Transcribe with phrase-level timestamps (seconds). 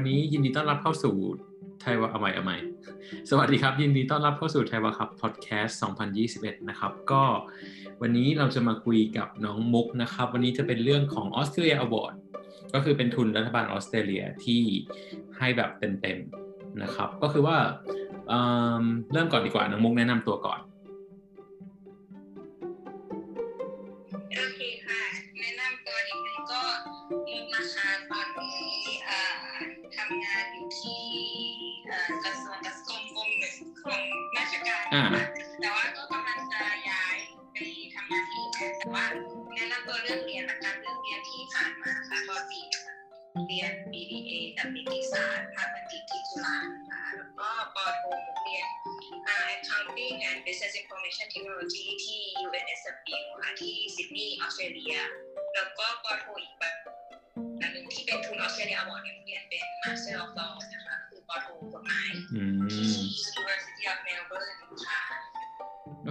[0.00, 1.14] วันนี้ยินดีต้อนรับเข้าสู่
[1.80, 2.56] ไทยวะเอาใหม่เอาใหม่
[3.30, 5.78] สวัสดีครับ ยินดีต้อนรับเข้าสู่ไทยวะครับพอดแคสต์
[6.22, 7.22] 2021 นะครับ ก็
[8.02, 12.14] วันนี้เราจะมาคุยกับน้องมุกนะครับ วันนี้จะเป็นเรื่องของออสเตรเลียอวอร์ด
[12.74, 14.62] ก็คือเป็นทุนรัฐบาลออสเตรเลียที่
[15.38, 17.56] ให้แบบเต็มๆนะครับ ก็คือว่า
[18.28, 20.60] เเริ่มก่อนดีกว่าน้องมุกแนะนำตัวก่อน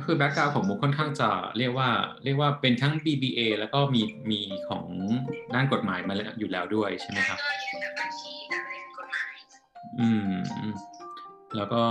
[0.08, 1.90] คือ background ของมุกค่อนข้างจะเรียกว่า
[2.24, 4.86] เรียกว่าเป็นทั้ง BBA แล้วก็มีมีของ
[5.54, 9.34] ด้านกฎหมายมาแล้วอยู่แล้วด้วยใช่ไหมครับก็เรียนแบบบัญชีแต่เรียนกฎหมาย
[10.00, 10.76] อืมอืม
[11.56, 11.84] แล้วก็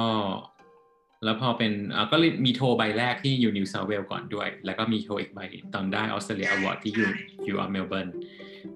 [1.24, 1.72] แล้วพอเป็น
[2.12, 5.40] ก็มีโทรใบแรกที่อยู่ New South Wales ก่อนด้วย แล้วก็มีโทรอีกใบ
[5.74, 7.10] ตอนได้ Australia Award ที่อยู่
[7.44, 8.08] อยู่เมลเบิร์น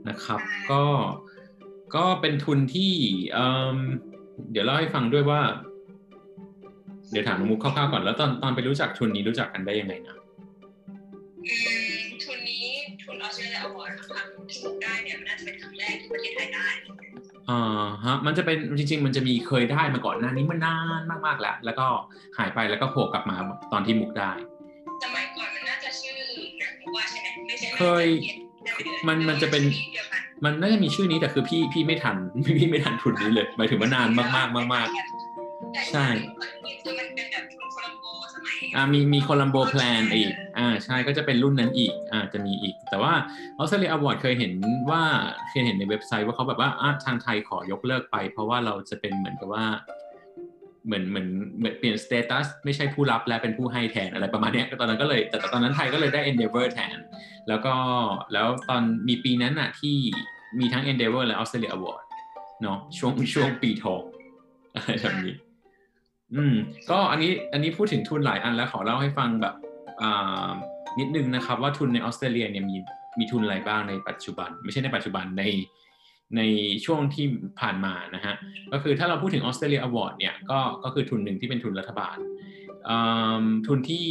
[0.09, 0.83] นะครับก็
[1.97, 2.93] ก็เป็นทุนที่
[4.51, 5.41] เดี๋ยวเล่าให้ฟังด้วยว่า
[7.11, 10.17] เดี๋ยวถามน้องมุกคร่าวๆก่อนแล้วตอนตอนไปรู้จักทุนนี้รู้จักกันได้ยังไงนะ
[11.47, 11.57] อื
[12.01, 12.67] มทุนนี้
[13.03, 16.69] ทุนออสเตรเลียอวอร์ดครั้งที่มุกได้เนี่ยมันน่าจะเป็นครั้งแรกที่ประเทศไทยได้
[17.51, 21.87] อ่าฮะมันจะเป็นจริง ๆ มันจะมีเคยได้มาก่อนหน้านี้มันนานมากๆแล้ว แล้วก็
[22.39, 23.37] หายไปแล้วก็โผล่กลับมา
[23.73, 24.33] ตอนที่มุกได้
[25.03, 28.07] สมัยก่อนมันน่าจะชื่ออื่นนะมุกว่าใช่ไหมไม่ใช่เคย
[29.09, 32.17] มันมันจะเป็นเดียวกันมันน่าจะมีชื่อนี้แต่คือพี่พี่ไม่ทัน
[32.59, 34.89] พี่ไม่ทันทุนนี้เลยหมายถึงว่านานมากๆมาก
[35.93, 36.07] ใช่
[38.77, 43.13] อ่ามีมี Colombo Plan อีกอ่าใช่ก็จะเป็นรุ่นนั้นอีกอ่าจะมีอีก แต่ว่า
[43.59, 44.53] Australia Award เคยเห็น
[44.91, 45.03] ว่า
[45.49, 49.67] เคยเห็นในเว็บไซต์ว่าเขาแบบว่าอ่าทางไทยขอยกเลิกไป เพราะว่าเราจะเป็นเหมือนกับว่า
[50.87, 51.25] เหมือนเหมือ
[51.73, 56.97] นเปลี่ยน status ไม่ใช่ผู้รับแล้วเป็นผู้ให้แทนอะไรประมาณเนี้ยตอนนั้นก็เลยแต่ตอนนั้นไทยก็เลยได้ Endeavor แทน
[57.49, 57.75] แล้วก็
[58.33, 59.97] แล้วตอนมีปีนั้นน่ะที่
[60.59, 62.03] มีทั้ง Endeavor และ Australia Award
[62.63, 64.03] เนาะช่วงช่วงปีทอง
[64.75, 65.35] อะไรแบบนี้
[66.35, 66.55] อืม
[66.91, 69.55] ก็อันนี้อันนี้พูดถึงทุนหลายอันแล้วขอเล่าให้ฟังแบบ
[70.03, 70.49] อ่า
[70.99, 72.77] นิดนึงนะครับ ว่าทุนในออสเตรเลียเนี่ยมี
[73.19, 75.45] มีทุนอะไรบ้างในปัจจุบัน ไม่ใช่ในปัจจุบันใน
[76.37, 76.43] ใน
[76.85, 77.27] ช่วงที่
[77.61, 78.35] ผ่านมานะฮะ
[78.73, 82.17] ก็คือถ้าเราพูดถึง Australia Award เนี่ยก็ก็คือทุนหนึ่งที่เป็นทุนรัฐบาล
[83.67, 84.07] ทุนที่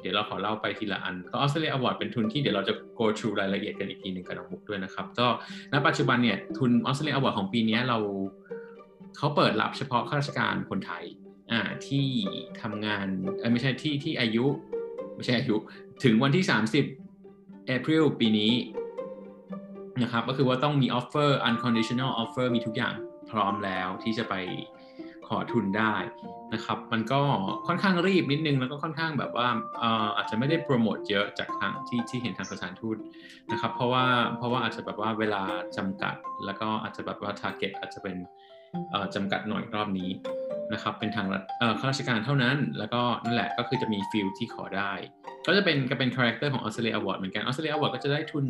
[0.00, 5.26] เดี๋ยวเราขอเล่าไปทีละอันก็ Australia Award เป็นทุนที่เดี๋ยวเราจะ go through รายละเอียดกันอีกทีหนึ่งกับน้องมุกด้วยนะครับก็
[5.72, 7.98] ณปัจจุบันเนี่ยทุน Australia Award ของปีนี้เรา
[9.16, 11.04] เขาเปิดรับเฉพาะข้าราชการคนไทย
[11.52, 12.06] อ่าที่
[12.62, 13.06] ทำงาน
[13.38, 14.46] เอ้ยไม่ใช่ที่ที่อายุ
[15.16, 15.56] ไม่ใช่อายุ
[16.04, 16.44] ถึงวันที่
[17.08, 18.52] 30 April ปีนี้
[20.02, 22.94] นะครับก็คือว่าต้องมี offer unconditional offer มีทุกอย่าง
[23.30, 24.34] พร้อมแล้วที่จะไป
[25.28, 25.94] ขอทุนได้
[26.54, 27.20] นะครับ มันก็
[27.66, 29.48] ค่อนข้างรีบนิดนึง แล้วก็ค่อนข้างแบบว่า
[29.78, 32.96] เอออาจจะไม่ได้โปรโมทเยอะจากทางที่ที่เห็นทางสถานทูต
[33.52, 34.04] นะครับ เพราะว่า
[34.36, 35.42] เพราะว่าอาจจะแบบว่าเวลา
[35.76, 36.14] จำกัด
[36.44, 38.16] แล้วก็อาจจะแบบว่า target อาจจะเป็น
[38.90, 40.10] เอ่อจำกัดหน่อยรอบนี้
[40.72, 44.92] นะครับเป็นทางรัฐเอ่อข้าราชการเท่านั้น แล้วก็นั่นแหละก็คือจะมี field ที่ขอได้
[45.46, 48.44] ก็จะเป็นก็เป็น character ของ Australia Award เหมือนกัน Australia Award ก็จะได้ทุน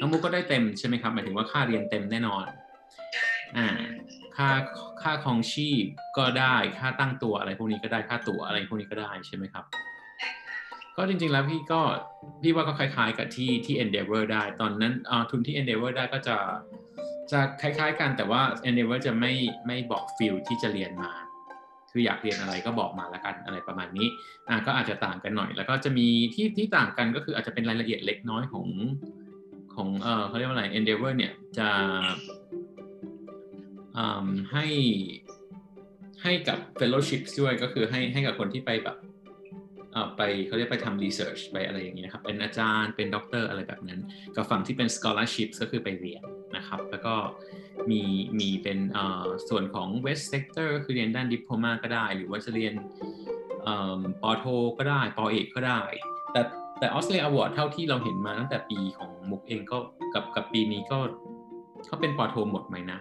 [0.00, 2.44] น้องมุกก็ได้เต็มใช่ไหมครับหมายถึงว่าค่าเรียนเต็มแน่นอน
[3.56, 3.68] อ่า
[4.36, 4.48] ค่า
[5.02, 5.84] ค่าครองชีพ
[6.18, 9.64] ก็ได้ค่าตั้งตัวอะไรพวกนี้ก็ได้ค่าตั๋วอะไรพวกนี้ก็ได้ใช่ไหมครับ
[10.96, 11.80] ก็จริงๆแล้วพี่ก็
[12.42, 16.36] พี่ว่าก็คล้ายๆกับที่ที่ Endeavor ได้ ตอนนั้นอ่าทุนที่ Endeavor ได้ก็จะ
[17.32, 19.32] จะคล้ายๆกันแต่ว่า Endeavor จะไม่
[19.66, 21.12] ไม่บอกฟิลที่จะเรียนมา
[21.96, 24.06] คืออยากเรียนอะไรก็บอกมาแล้วกันอะไรประมาณนี้
[24.48, 28.66] อ่าก็อาจจะต่างกันหน่อย แล้วก็จะมีที่ที่ต่างกันก็คืออาจจะเป็นรายละเอียดเล็กน้อยของ
[29.74, 31.68] ของเออเขาเรียกว่าอะไร Endeavor เนี่ยจะ
[34.52, 34.66] ให้
[36.22, 38.96] ให้กับ fellowship ด้วยก็คือให้ให้กับคนที่ไปแบบ
[40.16, 44.00] ไปเขาเรียกไปทำ research ไปอะไรอย่างเงี้ยครับ เป็นอาจารย์เป็นด็อกเตอร์อะไรแบบนั้น
[44.36, 46.22] กับฝั่งที่เป็น scholarship ก็คือไปเรียน
[46.56, 47.14] นะครับ แล้วก็
[47.90, 48.02] มี
[48.38, 48.78] มีเป็น
[49.48, 52.74] ส่วนของ VET sector คือเรียนด้าน diploma ก็ได้ หรือว่าจะเรียน
[54.22, 54.44] ป.โท
[54.78, 55.80] ก็ได้ปอเอกก็ได้
[56.32, 56.40] แต่
[56.78, 59.78] แต่ออสเตรเลียอวอร์ดเท่าที่เราเห็นมาตั้งแต่ปีของมุกเองก็
[60.14, 60.98] กับกับปีนี้ก็
[61.86, 62.98] เขาเป็นปอโทหมดไหมนะ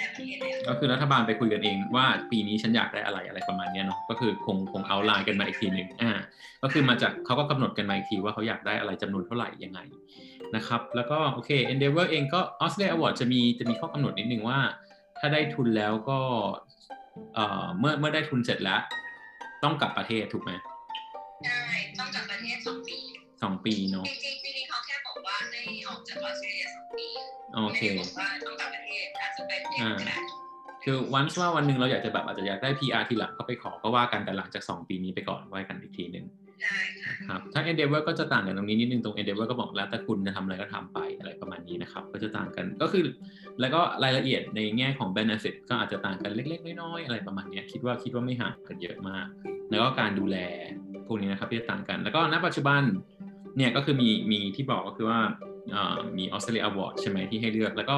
[0.00, 6.12] ต่ประเทศเลยอะก็คือรัฐบาลไปคุยกันเองว่าปีนี้ฉันอยากได้อะไรอะไรประมาณเนี้ยเนาะก็คือคงคงเอาไลน์กันมาอีกทีหนึ่งอ่า
[6.62, 9.80] ก็คือมาจากเขาก็กำหนดกันมาอีกทีว่าเขาอยากได้อะไรจำนวนเท่าไหร่ยังไง
[10.56, 14.58] นะครับแล้วก็โอเค Endeavor เองก็ Australia Award จะมีจะมีข้อกำหนดนิดนึงว่า
[15.18, 16.18] ถ้าได้ทุนแล้วก็
[17.34, 18.80] เอ่อเมื่อเมื่อได้ทุนเสร็จแล้ว
[19.62, 20.52] ต้องกลับประเทศถูกไหม
[21.44, 21.62] ใช่
[21.98, 22.98] ต้องกลับประเทศสองปี
[23.42, 24.36] สองปีเนาะจริง
[26.08, 27.06] จากออสเตรเลียสองปี
[27.54, 30.18] โอเคไม่ได้บอกว่าต้องกลับประเทศอาจจะเป็นเองก็ได้
[30.84, 36.26] คือวันว่าวันหนึ่งเราอยากจะแบบอาจจะอยากได้ PR ทีหลังก็ไปขอก็ว่ากันแต่หลังจาก 2 ปีนี้ไปก่อนว่ากันอีกทีหนึ่ง
[36.62, 43.04] ได้ค่ะครับถ้า Endeavor ก็จะต่างกันตรงนี้นิดนึงตรง Endeavor ก็บอกแล้วแต่คุณจะทำอะไรก็ทำไปอะไรประมาณนี้นะครับ ก็จะต่างกันก็คือ
[43.60, 49.26] แล้วก็รายละเอียดในแง่ของ benefit ก็อาจจะต่างกันเล็ก ๆ น้อยๆอะไรประมาณเนี้ยคิดว่าคิดว่าไม่ห่างกันเยอะมาก
[49.70, 50.36] แล้วก็การดูแล
[51.06, 52.82] พวกนี้นะครับที่จะต่างกัน แล้วก็ณปัจจุบัน
[53.56, 55.20] เนี่ยก็คือมีมีที่บอกก็คือว่า
[55.70, 57.96] เอ่อมี Australia Award ใช่ไหมที่ให้เลือก แล้วก็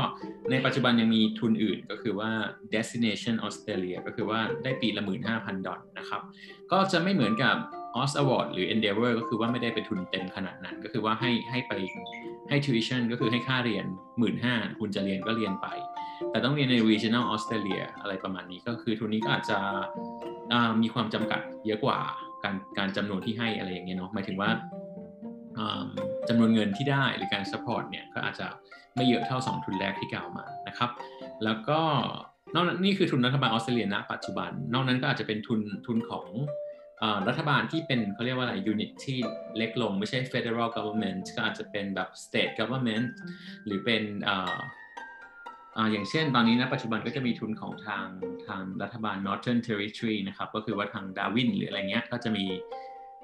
[0.50, 2.30] ในปัจจุบันยังมีทุนอื่นก็คือว่า
[2.74, 5.02] Destination Australia ก็คือว่าได้ปีละ
[5.34, 6.20] 15,000 ดอลนะครับ
[6.72, 7.56] ก็จะไม่เหมือนกับ
[7.96, 11.72] Aus Award หรือ Endeavor ก็คือว่าไม่ได้เป็นทุนเต็มขนาดนั้น ก็คือว่าให้ให้ไป
[12.48, 13.86] ให้ tuition ก็คือให้ค่าเรียน
[14.32, 15.68] 15,000คุณจะเรียนก็เรียนไป
[16.30, 19.58] แต่ต้องเรียนใน regional Australia อะไรประมาณนี้ก็คือทุนนี้ก็อาจจะ
[20.82, 21.98] มีความจำกัดเยอะกว่า
[22.44, 24.50] การการจำนวนที่ให้อะไรอย่างเงี้ยเนาะหมายถึงว่า
[26.28, 28.46] จำนวนเงินที่ได้หรือการ support เนี่ยก็อาจจะ
[28.94, 30.90] ไม่เยอะเท่า 2 ทุนแรกที่กล่าวมานะครับ
[31.44, 31.80] แล้วก็
[32.54, 36.26] นอกนั้นนี่คือทุนรัฐบาลออสเตรเลียณปัจจุบัน นอกนั้นก็อาจจะเป็นทุนทุนของ
[37.02, 39.18] อรัฐบาลที่เป็นเขาเรียกว่าอะไรยูนิตที่
[39.56, 43.06] เล็กลง ไม่ใช่ federal government ก็อาจจะเป็นแบบ state government
[43.64, 44.30] หรือเป็นอ
[45.92, 48.06] อย่างเช่นตอนนี้นะปัจจุบันก็จะมีทุนของทาง
[48.46, 52.44] ทางรัฐบาล Northern Territory นะครับ ก็คือว่าทางดาวินหรืออะไรเงี้ยก็จะมี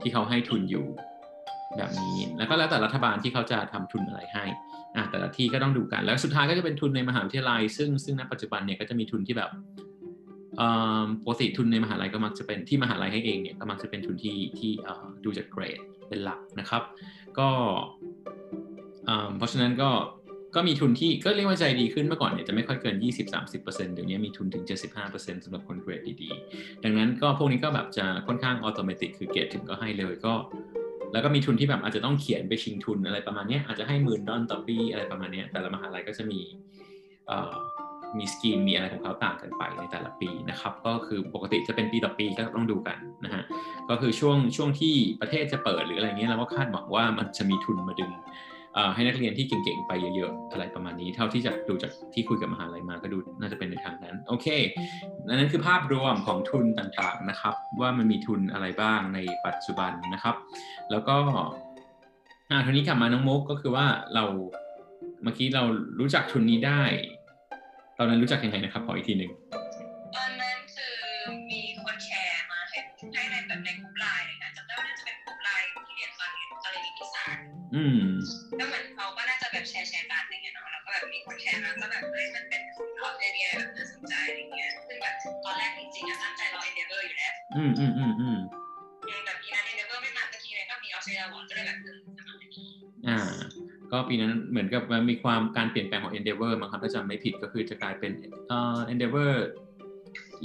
[0.02, 0.86] ที่เขาให้ทุนอยู่
[1.76, 4.44] แบบนี้ แล้วก็แล้วแต่รัฐบาลที่เขาจะทำทุนอะไรให้
[4.96, 9.50] อะแต่ละที่ก็ต้องดูกัน แล้วสุดท้ายก็จะเป็นทุนในมหาวิทยาลัย ซึ่งซึ่งณปัจจุบันเนี่ยก็จะมีทุนที่แบบ
[10.56, 10.68] เอ่
[11.02, 15.78] อปกติทุนในมหาลัยก็มักจะเป็นที่มหาลัยให้เองเนี่ยก็มักจะเป็นทุนที่ที่เอ่อดูจากเกรด
[16.08, 16.82] เป็นหลักนะครับ
[17.38, 17.48] ก็
[19.06, 19.90] เอ่อเพราะฉะนั้นก็
[20.54, 22.96] ก็มีทุนที่ก็เรียกว่าใจดีขึ้นเมื่อก่อนเนี่ยจะไม่ค่อยเกิน
[23.44, 24.64] 20-30%เดี๋ยวนี้มีทุนถึง
[25.04, 30.34] 75%สำหรับคนเกรดดีๆ ดังนั้นก็พวกนี้ก็แบบจะค่อนข้างอัตโนมัติคือเกรดถึงก็ให้เลยก็
[31.12, 36.40] แล้วก็มีทุนที่แบบอาจจะต้องเขียนไปชิงทุนอะไรประมาณนี้อาจจะให้หมื่นดอลต่อปีอะไรประมาณนี้แต่ละมหาลัยก็จะมี
[38.18, 43.42] มีสกีมมีอะไรของเขาต่างกันไปในแต่ละปีนะครับ ก็คือปกติจะเป็นปีต่อปีก็ต้องดูกันนะฮะ
[43.90, 48.12] ก็คือช่วงช่วงที่ประเทศจะเปิดหรืออะไรเงี้ยเราก็คาดหวังว่ามันจะมีทุนมาดึง
[48.94, 54.46] ให้นักเรียนที่เก่งๆไปเยอะๆอะไรประมาณนี้เท่าที่จะดูจากที่คุยกับมหาลัยมาก็ดูน่าจะเป็นในทางนั้นโอเค
[55.26, 60.36] นั่นคือภาพรวมของทุนต่างๆนะครับ ว่ามันมีทุนอะไรบ้างในปัจจุบันนะครับ
[60.90, 61.16] แล้วก็
[62.50, 64.24] อ่าทีนี้กลับมาน้องมุกก็คือว่าเรา
[65.24, 65.62] เมื่อกี้เรา
[66.00, 66.82] รู้จักทุนนี้ได้
[67.98, 69.30] ตอนนั้นรู้จักยังไงนะครับขออีกทีหนึ่ง
[70.16, 70.96] ตอนนั้นคือ
[71.50, 72.78] มีคนแชร์มาให้
[73.14, 77.42] ให้ในแบบในกลุ่มไลน์เลยนะจำได้ว่าน่าจะเป็นกลุ่มไลน์ที่เรียนตอนเรียนตอนเรียนนิติศาสตร์
[77.74, 78.00] อืม
[79.58, 85.14] แบบแชร์แชร์กันอะไรเงี้ยเนาะแล้วก็แบบมีคนแชร์มาก็แบบเฮ้ยมันเป็นคุณออสเตรเลียแบบน่าสนใจอะไรเงี้ยซึ่งแบบ
[85.44, 88.38] ตอนแรกจริงๆอะตั้งใจรอ Endeavor อยู่แล้วอืมอืมอืมอืม
[89.10, 92.66] ยังแบบปีนั้น Endeavor ไม่มาสักทีเลยก็มี Australia Award ก็เลยแบบเออสมัครอันนี้
[93.08, 93.18] อ่า
[93.92, 98.12] ก็ปีนั้นเหมือนกับมันมีความการเปลี่ยนแปลงของ Endeavor มั้งครับถ้าจำไม่ผิดก็คือจะกลายเป็น
[98.48, 99.32] เอ่อ Endeavor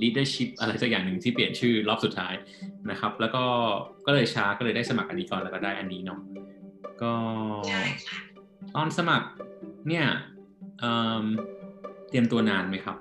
[0.02, 2.34] leadership อะไรสักอย่างหนึ่งที่เปลี่ยนชื่อรอบสุดท้าย
[2.90, 3.44] นะครับ แล้วก็
[4.06, 6.20] ก็เลยช้าก็เลยได้สมัครอันนี้ก่อนแล้วก็ได้อันนี้เนาะ
[7.02, 7.14] ก็
[7.70, 8.33] ใช่ค่ะ
[8.76, 9.28] ตอนสมัคร
[9.88, 10.06] เนี่ย
[10.80, 11.26] เอิ่ม
[12.10, 12.98] เตรียมตัวนานไหมครับ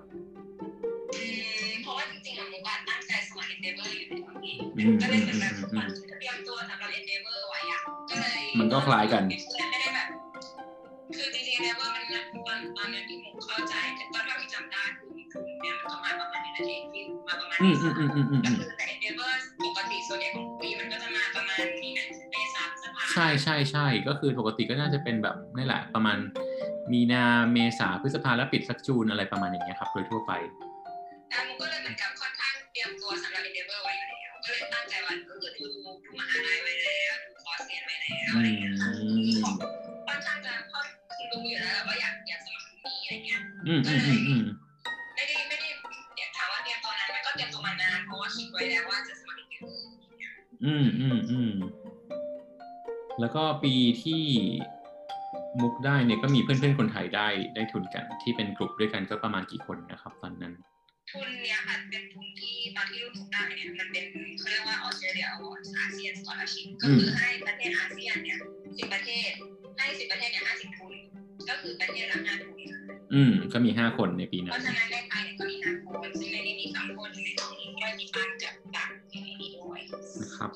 [1.14, 1.20] อื
[1.72, 5.88] มเพราะว่าจริงๆอะมุกอะตั้งใจสมัครเอเดเวอร์อยู่แล้วนี่อืมก็เลยเหมือนแบบอืมเหมือน
[6.18, 9.36] เตรียมตัวสำหรับเอเดเวอร์ไว้อะก็เลยมันก็คล้ายกันไม่
[9.72, 10.08] ได้แบบ
[11.16, 12.04] คือจริงๆเอเดเวอร์มัน
[12.46, 13.74] ตอนตอนนั้นที่มุกเข้าใจ
[14.14, 18.68] ตอนเท่าที่จำได้คือมีคือเนี่ยมันก็มาประมาณนี้นาทีที่มาประมาณอืนี้มอืมอืมอืมอืมก็อืมคือ
[23.22, 26.18] ช่ใช่ใช่ก็คือปกติก็น่าจะเป็นแบบนี่แหละประมาณ
[26.92, 30.32] มีนาเมษาพฤษภาแล้วปิดสัก June อะไรประมาณอย่างเงี้ยครับ โดยทั่วไป
[31.32, 39.42] อะมุกก็เลยเหมือนกับค่อนข้างเตรียมตัวสำหรับ Endeavor ไว้อยู่แล้วก็เลยตั้งใจว่าก็คือดูดูมหาลัยไว้แล้วดูคอร์สเรียนไว้แล้วอะไรอย่างเงี้ยค่ะอืม
[40.06, 40.86] ค่อนข้างจะค่อน
[41.16, 44.42] คือรู้อยู่แล้วว่าอยากอยากสมัครตรงนี้อะไรเงี้ยอืมอืมอืมอืม
[45.14, 45.68] ไม่ได้ไม่ได้
[46.14, 50.32] เนี่ยถามว่าเตรียมตอนนั้นมันก็เตรียมตัวมานานเพราะว่าคิดไว้แล้วว่าจะสมัครอีกเดือน
[50.64, 51.50] อืมอืมอืม
[53.20, 54.22] แล้วก็ปีที่
[55.62, 60.54] มุกได้เนี่ยก็มีเพื่อนๆคนไทยได้ได้ทุนกัน ที่เป็นกลุ่มด้วยกันก็ประมาณกี่คนนะครับ ตอนนั้น
[61.12, 64.04] ทุนเนี่ยค่ะเป็นทุนที่ตอนที่รุ่นทุกได้เนี่ยมันเป็น
[64.38, 68.38] เขาเรียกว่าออสเตรเลียอวอร์ดอาเซียนสกอลชิพก็คือให้ประเทศอาเซียนเนี่ย
[68.76, 69.30] สิบประเทศ
[69.78, 70.92] ให้สิบประเทศเนี่ยห้าสิบทุน
[71.48, 72.58] ก็คือประเทศละห้าทุน
[73.14, 75.51] อืมก็มีห้าคนในปีเพนั้นราะฉะนั้นในไทยเนี่ยก็มี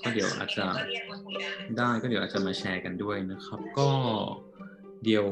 [0.03, 1.49] ก็เดี๋ยวอาจจะก็เรียนมาคุยได้
[1.79, 3.89] ได้ก็เดี๋ยวอาจจะมาแชร์กันด้วยนะครับ ก็
[5.05, 5.27] เดี๋ยว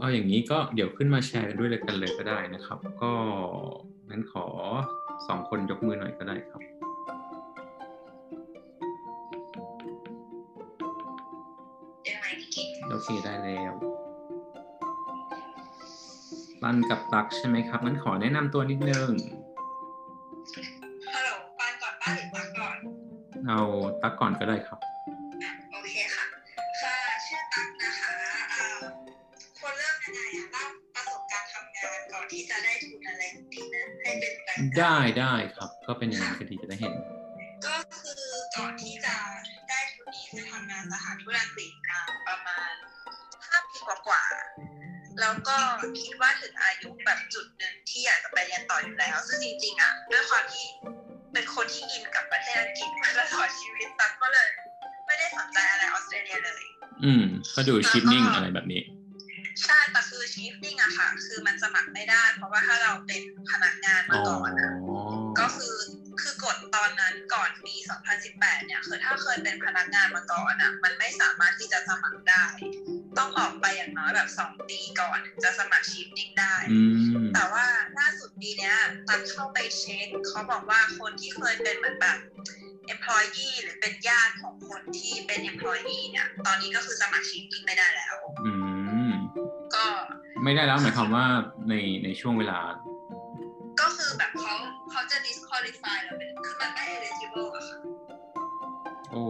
[0.00, 3.12] เอาอย่างนี้ก็เดี๋ยวขึ้นมาแชร์กันด้วยเลยกันเลยก็ได้นะครับ ก็
[4.10, 4.46] งั้นขอ
[5.26, 6.60] สองคนยกมือหน่อยก็ได้ครับ
[12.04, 13.72] ได้ไหมพี่กิ๊กโอเคได้แล้ว
[16.62, 19.10] ปันกับตักใช่ไหมครับงั้นขอแนะนำตัวนิดนึง
[23.46, 23.60] เอา
[24.02, 24.78] ตักก่อนก็ได้ครับ
[25.42, 26.26] อะโอเคค่ะ
[26.80, 28.14] ค่ะชื่อตั๊กนะคะ
[28.52, 28.80] เอ่อ
[29.58, 36.94] ควรเริ่มยังไงอะเล่าประสบการณ์ทำงานก่อนที่จะได้ทุนอะไรดีนะให้เป็นแบงค์ได้ได้ครับ ก็เป็นอย่างนั้นก็ดีจะได้เห็น
[37.66, 38.22] ก็คือ
[38.56, 39.16] ก่อนที่จะ
[39.68, 42.72] ได้ทุนนี้คือทำงานสถานธุรกิจมาประมาณ
[43.46, 45.56] ห้าปีกว่าๆแล้วก็
[46.00, 50.66] คิดว่าถึงอายุแบบจุดหนึ่งที่อยากจะไปเรียนต่ออยู่แล้ว ซึ่งจริงๆอะด้วยความที่
[51.32, 54.48] เป็นคนที่อินกับประเทศอังกฤษมาตลอดชีวิตตั๊กก็เลย
[55.06, 56.62] ไม่ได้สนใจอะไรออสเตรเลียเลย
[57.04, 57.24] อืม
[57.56, 58.82] ก็ดูชิปนิ่งอะไรแบบนี้
[59.64, 64.72] ใช่แต่คือชีฟนิ่งอะค่ะ คือมันสมัครไม่ได้ เพราะว่าถ้าเราเป็นพนักงานอ๋มาอก่อนอะ
[65.40, 65.76] ก็คือ
[66.22, 67.74] คือกฎตอนนั้นก่อนปี
[68.20, 72.44] 2018 เนี่ยคือถ้าเคยเป็นพนักงานมาก่อนอะมันไม่สามารถที่จะสมัครได้
[73.18, 76.80] ต้องออกไปอย่างน้อยแบบ2ปีก่อนถึงจะสมัครชีฟนิ่งได้อื
[77.20, 77.66] มแต่ว่า
[77.98, 78.76] ล่าสุดปีเนี้ย
[79.08, 82.18] ตันเข้าไปเช็คเขาบอกว่าคนที่เคยเป็นเหมือนแบบ
[82.94, 88.52] employee หรือเป็นญาติของคนที่เป็น employee เนี่ย ตอนนี้ก็คือสมัครชีฟนิ่งไม่ได้แล้วอื
[89.08, 89.10] ม
[89.74, 89.84] ก็
[90.44, 91.26] ไม่ได้แล้วหมายความว่า
[91.68, 91.74] ใน
[92.04, 92.60] ในช่วงเวลา
[93.80, 94.54] ก็คือแบบเขา
[94.90, 97.78] เขาจะ disqualify เราเป็นคือมันไม่ eligible อะค่ะ
[99.10, 99.24] โอ้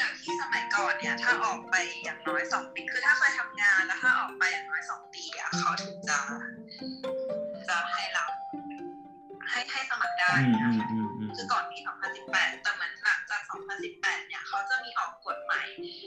[0.00, 6.18] จากที่สมัยก่อนเนี่ย ถ้าออกไปอย่างน้อยสองปีคือถ้าเคยทำงานแล้วถ้าออกไปอย่างน้อยสองปีอะเขาถึงจะ
[7.68, 8.26] จะให้เรา
[9.50, 11.78] ให้ให้สมัครได้อืมนะอืมคะอืมอืมคือก่อนปี
[12.20, 13.40] 2018 แต่เหมือนหลังจาก
[13.84, 15.60] 2018 เนี่ยเขาจะมีออกกฎใหม่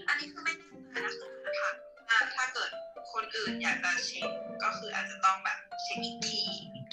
[0.07, 1.13] อันนี้คือไม่แน่ใจนะ
[1.43, 1.71] คือค่ะ
[2.07, 2.69] ถ้าถ้าเกิด
[3.13, 4.29] คนอื่นอยากจะเช็ค
[4.63, 6.41] ก็คืออาจจะต้องแบบเช็คอีกที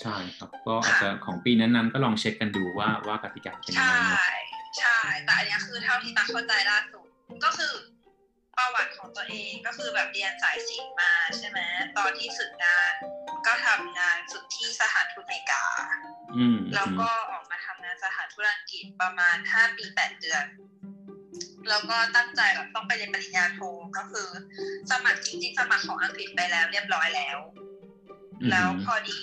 [0.02, 4.20] ใช่ครับ ก็อาจจะของปีนั้นๆก็ลองเช็คกันดูว่าว่ากติกาเป็นยังใช่ไงเนอะ
[4.78, 7.06] ใช่ แต่อันเนี้ยคือเท่าที่ตักเข้าใจล่าสุด
[7.44, 7.74] ก็คือ
[8.56, 11.58] ประวัติของตัวเองก็คือแบบเรียนสายศิลป์มาใช่ไหม
[11.98, 12.92] ตอนที่ฝึกงาน
[13.46, 15.64] ก็ทำงานฝึกที่สถานทูตอเมริกา
[16.36, 20.44] อืมแล้วก็ออกมาทำงานสถานทูตอังกฤษประมาณ5ปี8เดือน
[21.68, 23.60] แล้วก็ตั้งใจแบบต้องไปเรียนปริญญาโท
[23.96, 24.28] ก็คือ
[24.90, 27.38] สมัครจริงๆ สมัครของอังกฤษไปแล้วเรียบร้อยแล้ว
[28.40, 29.22] อืมแล้วพอดี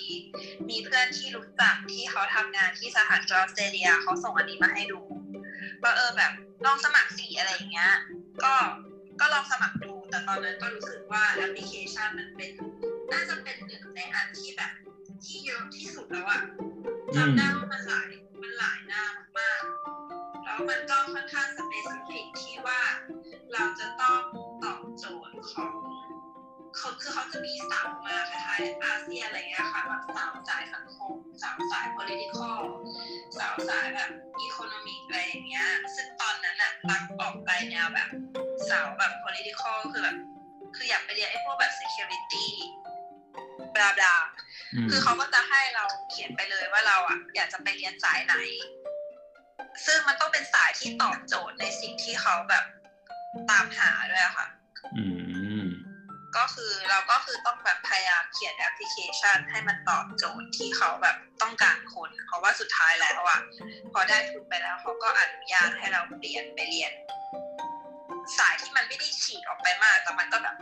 [0.70, 5.00] มีเพื่อนที่รู้จักที่เขาทำงานที่สถานทูตออสเตรเลียเขาส่งอันนี้มาให้ดู
[5.84, 6.32] ว่าเออแบบ
[6.66, 7.92] ลองสมัครสีอะไรอย่างเงี้ย
[8.44, 8.54] ก็
[9.20, 12.52] ก็ลองสมัครดู แต่ตอนนั้นก็รู้สึกว่าแอปพลิเคชันมันเป็น
[13.12, 14.72] น่าจะเป็นหนึ่งในอันที่แบบ
[15.26, 16.42] ที่เยอะที่สุดแล้วอะ
[17.16, 18.08] จำได้ว่ามันหลาย
[18.42, 19.04] มันหลายหน้า
[19.38, 22.82] มากๆแล้วมันก็ค่อนข้างสเปซิฟิกที่ว่า
[23.54, 24.22] เราจะต้อง
[24.64, 25.74] ตอบโจทย์ของ
[26.78, 32.60] เขาคือเขาจะมีเสามาคล้ายๆอาเซียนอะไรเงี้ยค่ะแบบเสาสายสังคมเสาสาย political
[33.36, 34.10] เสาสายแบบ
[34.46, 38.10] economic อะไรอย่างเงี้ย ซึ่งตอนนั้นอะตักออกไปแนวแบบ
[38.66, 40.18] เสาแบบ political คือแบบ
[40.76, 42.46] คืออยากไปเรียนไอ้พวกแบบ security
[43.76, 44.16] บลาบลา
[44.74, 48.36] อืมคือเขาก็จะให้เราเขียนไปเลยว่าเราอะ อยากจะไปเรียนสายไหน
[49.86, 52.64] ซึ่งมันต้องเป็นสายที่ตอบโจทย์ในสิ่งที่เขาแบบ
[53.50, 54.48] ตามหาด้วยอะค่ะ
[54.98, 55.19] อืม
[56.38, 63.40] ก็คือเราก็คือต้องแบบพยายามเขียนแอปพลิเคชัน ให้มันตอบโจทย์ที่เขาแบบต้องการคนเพราะว่าสุดท้ายแล้วอะ
[63.94, 66.92] พอได้ทุนไปแล้วเขาก็อนุญาตให้เราเปลี่ยนไปเรียน
[68.38, 70.56] สายที่มันไม่ได้ฉีกออกไปมากแต่มันก็แบบ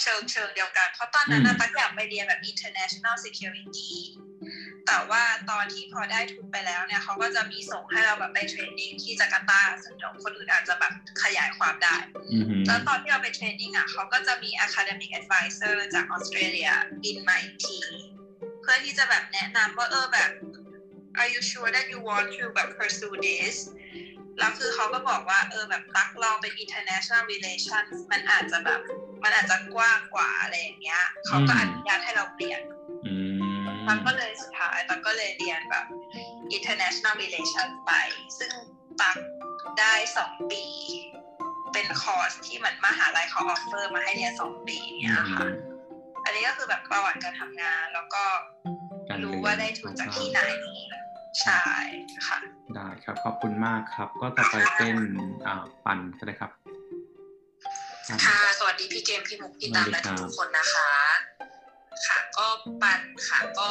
[0.00, 3.92] เชิงเชิงเดียวกัน เพราะตอนนั้นนะอืมตักอยากไปเรียนแบบ international security
[4.86, 11.96] แต่ว่าตอนที่พอได้ทุนไปแล้วเนี่ยเขาก็จะมีส่งให้เราแบบไปเทรนนิ่งที่จาการ์ตาซึ่งเดี๋ยวคนอื่นอาจจะแบบขยายความได้
[12.32, 16.70] อืมแล้วตอนที่เราไปเทรนนิ่งอะเขาก็จะมี academic advisor จากออสเตรเลีย
[17.02, 17.78] บินมาอีกที
[18.62, 20.30] เพื่อที่จะแบบแนะนำว่าเออแบบ
[21.20, 23.56] are you sure that you want to แบบ pursue this
[24.38, 28.80] แล้วคือเขาก็บอกว่าเออแบบตักลองเป็น international relations มันอาจจะแบบ
[29.22, 32.75] มันอาจจะกว้างกว่าอะไรอย่างเงี้ยเขาก็อนุญาตให้เราเปลี่ยนอืม
[33.88, 35.84] ตักก็เลยสุดท้ายตักก็เลยเรียนแบบ
[36.56, 37.92] international relations ไป
[38.38, 38.52] ซึ่ง
[39.00, 39.16] ตัก
[39.80, 40.64] ได้สองปี
[41.72, 45.46] เป็นคอร์สที่เหมือนมหาลัยเขา offer มาให้เรียนสองปีเนี่ยค่ะ
[46.24, 48.22] อันนี้ก็คือแบบประวัติการทำงาน แล้วก็
[49.08, 50.40] การเรียนรู้ว่าได้ทุนจากที่ไหน
[51.42, 51.62] ใช่
[52.26, 52.38] ค่ะ
[52.76, 54.96] ได้ครับขอบคุณมากครับ ก็ต่อไปเป็น
[55.46, 56.50] อ่าปันก็ได้ครับ
[58.08, 60.90] ปันค่ะ สวัสดีพี่เจมส์พี่มุกพี่ตามและทุกคนนะคะ
[62.06, 62.46] ค่ะก็
[62.82, 63.68] ปันค่ะก็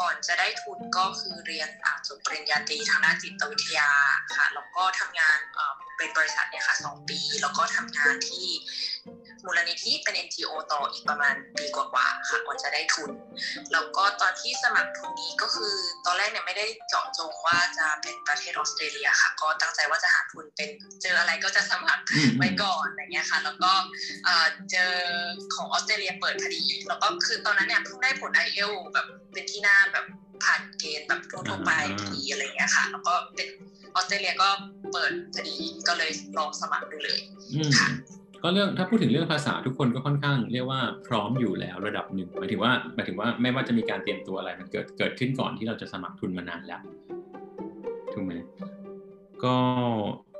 [0.00, 1.68] ก่อนจะได้ทุนก็คือเรียน
[2.06, 3.90] จบปริญญาตรีทางด้านจิตวิทยา
[4.34, 5.38] ค่ะแล้วก็ทำงาน
[5.96, 8.46] เป็นบริษัทเนี่ยค่ะสองปี แล้วก็ทำงานที่
[9.44, 13.10] มูลนิธิเป็น NGO ต่ออีกประมาณปีกว่าๆค่ะก่อนจะได้ทุน
[13.72, 15.74] แล้วก็ตอนที่สมัครทุนนี้ก็คือ
[16.06, 20.70] ตอนแรกเนี่ยไม่ได้เจาะจงว่าจะเป็นประเทศออสเตรเลียค่ะ ก็ตั้งใจว่าจะหาทุนเป็น
[21.02, 23.70] เจออะไรก็จะสมัครอืมไว้ก่อนอะไรเงี้ยค่ะ แล้วก็
[24.24, 24.92] เอ่อเจอ
[25.54, 30.06] ของออสเตรเลียเปิดพอดี แล้วก็คือตอนนั้นเนี่ยเพิ่งได้ผลไอเอลแบบเป็นที่หน้าแบบ
[30.44, 33.48] ผ่านเกณฑ์แบบทั่วๆไปพอดีอะไรเงี้ยค่ะ แล้วก็เป็น
[33.94, 34.48] ออสเตรเลียก็
[34.92, 35.56] เปิดพอดี
[35.88, 37.20] ก็เลยลองสมัครดูเลย
[37.54, 37.70] อืม
[38.42, 46.80] ก็เรื่องถ้าพูดถึงเรื่องภาษาทุกคนก็ค่อนข้าง เรียกว่าพร้อมอยู่แล้วระดับหนึ่งหมายถึงว่าหมายถึงว่าไม่ว่าจะมีการเตรียมตัวอะไรมันเกิดเกิดขึ้นก่อนที่เราจะสมัครทุนมานานแล้ว
[48.12, 48.32] ถูกไหม
[49.44, 49.54] ก็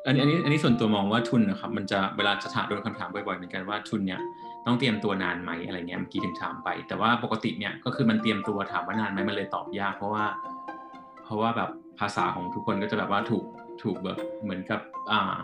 [0.07, 4.21] อันนี้อันนี้อันนี้ส่วนตัวมองว่าทุนนะครับมันจะเวลาจะถามโดนคำถามบ่อยๆเหมือนกันว่าทุนเนี่ย
[4.67, 10.25] ต้องเตรียมตัวนานไหมอะไรเงี้ยเมื่อกี้ถึงถามไป แต่ว่าปกติเนี่ยก็คือมันเตรียมตัวถามว่านานไหมมันเลยตอบยาก เพราะว่า
[11.25, 13.45] เพราะว่าแบบภาษาของทุกคนก็จะแบบว่าถูก
[13.83, 14.81] ถูกแบบเหมือนกับ
[15.11, 15.35] อ่า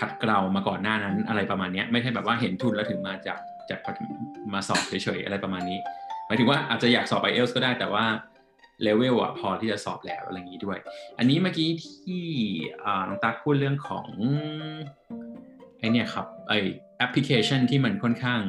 [0.00, 3.38] ขัดเกลามาก่อนหน้านั้นอะไรประมาณนี้ไม่ใช่แบบว่าเห็นทุนแล้วถึงมาจาก
[3.70, 3.80] จาก
[4.54, 5.78] มาสอบเฉยๆอะไรประมาณนี้
[6.26, 8.04] หมายถึงว่าอาจจะอยากสอบไอเอลก็ได้แต่ว่า
[8.82, 10.78] เลเวลอะพอที่จะสอบแล้วอะไรอย่างนี้ด้วย
[11.18, 12.24] อันนี้เมื่อกี้ที่
[13.08, 14.06] น้องตั๊กพูดเรื่องของ
[15.78, 16.52] ไอเนี่ยครับไอ
[16.98, 18.40] แอปพลิเคชันที่มันค่อนข้าง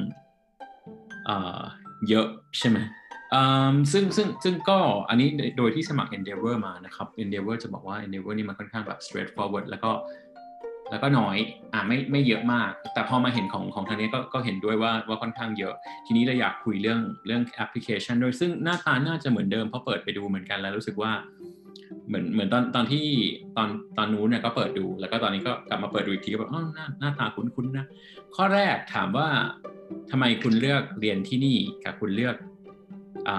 [1.26, 1.62] เอ่อ
[2.10, 2.28] เยอะ
[2.60, 2.78] ใช่ไหม
[3.34, 5.28] อืมซึ่งซึ่งซึ่งก็อันนี้
[5.58, 9.92] โดยที่สมัคร Endeavor มานะครับ Endeavor จะบอกว่า Endeavor นี่มันค่อนข้างแบบ straightforward แล้วก็
[10.90, 11.38] แล้วก็น้อย
[11.74, 15.74] อ่าไม่ไม่เยอะมาก แต่พอมาเห็นของของทางนี้ก็ก็เห็นด้วยว่าว่าค่อนข้างเยอะ
[16.06, 21.12] ทีนี้เราอยากคุยเรื่องเรื่องแอปพลิเคชันด้วยซึ่งหน้าตาน่าจะเหมือนเดิมเพราะเปิดไปดูเหมือนกันแล้วรู้สึกว่า
[22.08, 23.06] เหมือนเหมือนตอนตอนที่
[23.58, 27.86] ตอนตอนนู้นเนี่ยก็เปิดดู แล้วก็ตอนนี้ก็กลับมาเปิดดูอีกทีก็แบบอ๋อหน้าหน้าตาคุ้นๆนะ
[28.36, 29.28] ข้อแรกถามว่า
[30.12, 32.36] ทำไมคุณเลือกเรียนที่นี่กับคุณเลือก
[33.28, 33.32] อ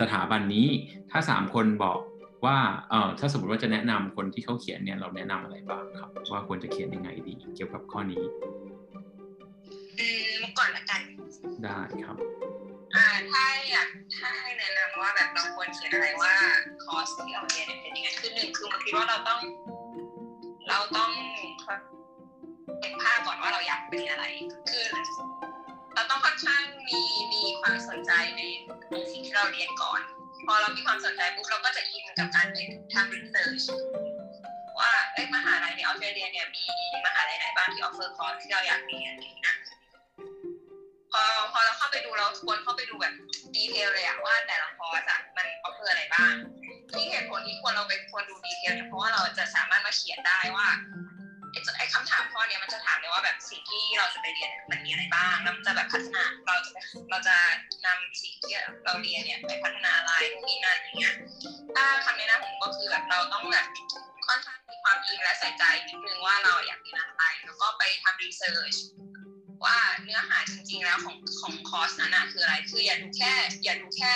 [0.00, 0.66] สถาบันนี้
[1.10, 1.98] ถ้าสามคนบอก
[2.44, 2.56] ว่า
[2.90, 8.22] เออถ้าสมมติว่าจะแนะนำคนที่เขาเขียนเนี่ยเราแนะนำอะไรบ้างครับ ว่าควรจะเขียนยังไงดี เกี่ยวกับข้อนี้
[10.00, 11.00] อืมเมื่อก่อนละกัน
[11.64, 12.16] ได้ครับ
[12.94, 16.34] อ่าถ้าอยากถ้าให้แนะนำว่าแบบเราควรเขียนอะไรว่า
[16.84, 19.40] คอร์สที่เราเรียนเนี่ยเป็นยังไงคือหนึ่งคือมันคิดว่าเราต้อง
[20.68, 21.10] เราต้อง
[22.80, 24.24] เห็นภาพก่อนว่าเราอยากเป็นอะไร
[24.70, 24.84] คือ
[25.94, 27.00] เราต้องค่อนข้างมี
[27.32, 28.42] มีความสนใจใน
[28.90, 30.00] ในสิ่งที่เราเรียนก่อน
[30.46, 32.56] พอเรามีความสนใจปุ๊บเราก็จะอินกับการไป
[32.92, 33.62] ทำ research
[34.80, 36.64] ว่าเอ้มหาลัยในออสเตรเลียเนี่ยมี
[37.06, 39.54] มหาลัยไหนบ้างที่ offer คอร์สที่เราอยากเรียนนี้นะ
[41.12, 41.22] พอ
[41.52, 43.14] พอเราเข้าไปดูเราควรเข้าไปดูแบบ
[43.54, 46.34] detail เลยอะว่าแต่ละคอร์สอะมัน offer อะไรบ้าง
[46.90, 50.68] ที่เหตุผลที่ควรเราไปควรดูดีเทลเนี่ยเพราะว่าเราจะสามารถมาเขียนได้ว่า
[51.52, 56.76] ไอ้ไอ้คำถามข้อเนี้ยมันจะถามเลยว่าแบบสิ่งที่เราจะไปเรียนเนี่ยมันมีอะไรบ้างแล้วมันจะแบบพัฒนาเราจะไป
[57.10, 57.36] เราจะ
[57.86, 61.14] นำสิ่งที่เราเรียนเนี่ยไปพัฒนาอะไรนู่นนี่นั่นอย่างเงี้ย
[61.76, 63.66] ถ้าคำแนะนำผมก็คือแบบเราต้องแบบ
[64.26, 68.74] ค่อนข้างมีความอินและใส่ใจนิดนึงว่าเราอยากเรียนอะไรแล้วก็ไปทำรีเสิร์ช
[69.64, 73.32] ว่าเนื้อหาจริงๆแล้วของของคอร์สนั้นอะคืออะไรคืออย่าดูแค่
[73.64, 74.14] อย่าดูแค่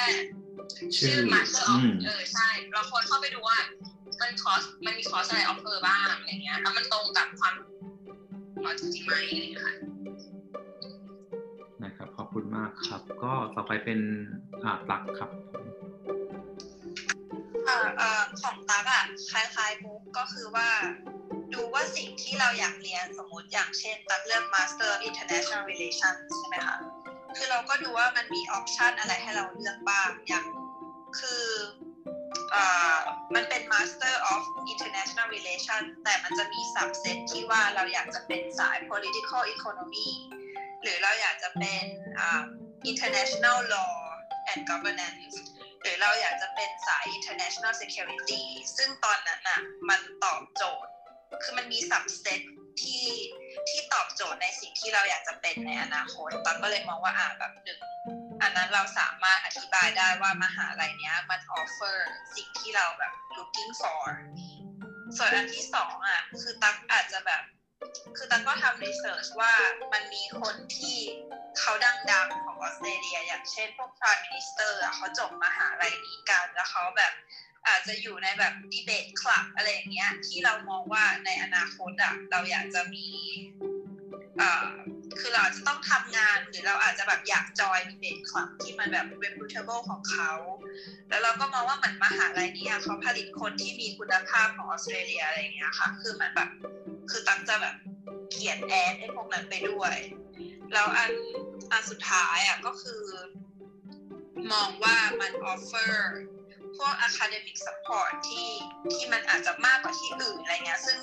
[0.99, 3.59] ชื่อ Master of เออใช่เราควรเข้าไปดูว่า
[4.21, 7.55] มันคอร์สมันมีคอร์สอะไร offer บ้างอะไรเงี้ยแล้วมันตรงกับความ
[8.63, 9.75] เราจริงๆไหมอะไรเงี้ยค่ะ
[11.83, 14.01] นะครับ ขอบคุณมากครับ ก็ต่อไปเป็น
[14.65, 15.31] อ่าตั๊กครับ
[17.65, 20.69] เอ่อเอ่อของตั๊กอะคล้ายๆมุกก็คือว่า
[21.55, 26.77] ดูว่าสิ่งที่เราอยากเรียนสมมติอย่างเช่น ตั๊กเลือก Master of International Relations ใช่ไหมคะ
[27.37, 30.45] คือเราก็ดูว่ามันมีออปชันอะไรให้เราเลือกบ้าง อย่าง
[31.19, 31.84] คือเอ่อ
[33.35, 40.09] มันเป็น Master of International Relations แต่มันจะมี subset ที่ว่าเราอยากจะเป็นสาย political economy
[40.83, 41.85] หรือเราอยากจะเป็น
[42.19, 42.43] อ่า
[42.91, 43.95] international law
[44.53, 45.37] and governance
[45.83, 48.43] หรือเราอยากจะเป็นสาย international security
[48.77, 50.93] ซึ่งตอนนั้นน่ะมันตอบโจทย์
[51.43, 52.41] คือมันมี subset
[52.81, 53.05] ที่
[53.69, 57.79] ที่ตอบโจทย์ในสิ่งที่เราอยากจะเป็นในอนาคตตอนก็เลยมองว่าอ่าแบบหนึ่ง
[58.43, 61.97] อันนั้นเราสามารถอธิบายได้ว่ามหาลัยเนี้ยมัน offer
[62.35, 64.05] สิ่งที่เราแบบ looking for
[65.17, 67.43] ส่วนอันที่สองอะคือตักอาจจะแบบ
[68.17, 69.55] คือตักก็ทำ research ว่า
[69.93, 70.99] มันมีคนที่
[71.59, 77.13] เขาดังๆของออสเตรเลีย อย่างเช่นพวก prime minister อะเขาจบมหาลัยนี้กัน แล้วเขาแบบ
[77.67, 83.07] อาจจะอยู่ในแบบ debate club อะไรอย่างเงี้ยที่เรามองว่าในอนาคตอะเราอยากจะมี
[84.41, 84.75] อ่อ
[85.21, 90.33] คือเราจะต้องทำงานหรือเราอาจจะแบบอยากจอย debate club ที่มันแบบ reputable ของเขา
[91.09, 96.49] แล้วเราก็มองว่าเหมือนมหาลัยนี้เขาผลิตคนที่มีคุณภาพของออสเตรเลียอะไรเงี้ยค่ะ คือมันแบบ
[97.11, 97.75] คือตั้งจะแบบ
[98.31, 99.97] เขียนแอดให้พวกนั้นไปด้วย
[100.73, 101.13] แล้วอัน
[101.73, 103.03] อันสุดท้ายอะก็คือ
[104.53, 105.95] มองว่ามัน offer
[106.77, 108.49] พวก academic support ที่
[108.93, 110.99] ที่มันอาจจะมากกว่าที่อื่นอะไรเงี้ย ซึ่ง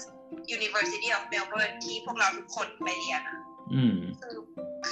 [0.56, 3.39] University of Melbourne ที่พวกเราทุกคนไปเรียนอะ
[3.73, 4.36] อืมคือ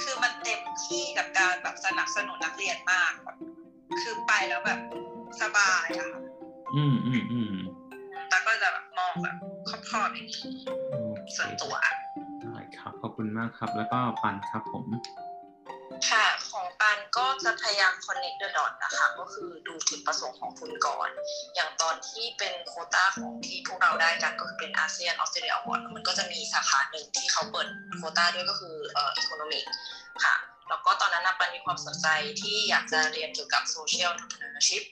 [0.00, 3.36] คือมันเต็มที่กับการแบบสนับสนุนนักเรียนมากแบบ
[4.02, 4.78] คือไปแล้วแบบ
[5.40, 6.20] สบายอะค่ะ
[6.76, 7.52] อืมอืมอืม
[8.28, 9.36] แต่ก็จะแบบมองแบบ
[9.90, 10.38] ครอบๆอย่างนี้
[10.90, 11.74] โอเคส่วนตัว
[12.42, 14.84] ได้ครับ ขอบคุณมากครับ แล้วก็ปันครับผม
[16.08, 21.10] ค่ะ ของปันก็จะพยายาม connect the dot นะคะก็คือดูจุดประสงค์ของคุณก่อน
[21.54, 29.64] อย่างตอนที่เป็นโควตาของที่พวกเราได้กันก็คือเป็นอาเซียน Australia Award มันก็จะมีสาขาหนึ่งที่เขาเปิดโควตาด้วยก็คือเอ่อ economic
[30.24, 30.34] ค่ะ
[30.68, 32.06] แล้วก็ตอนนั้นปันมีความสนใจ
[32.40, 34.82] ที่อยากจะเรียนเกี่ยวกับ social entrepreneurship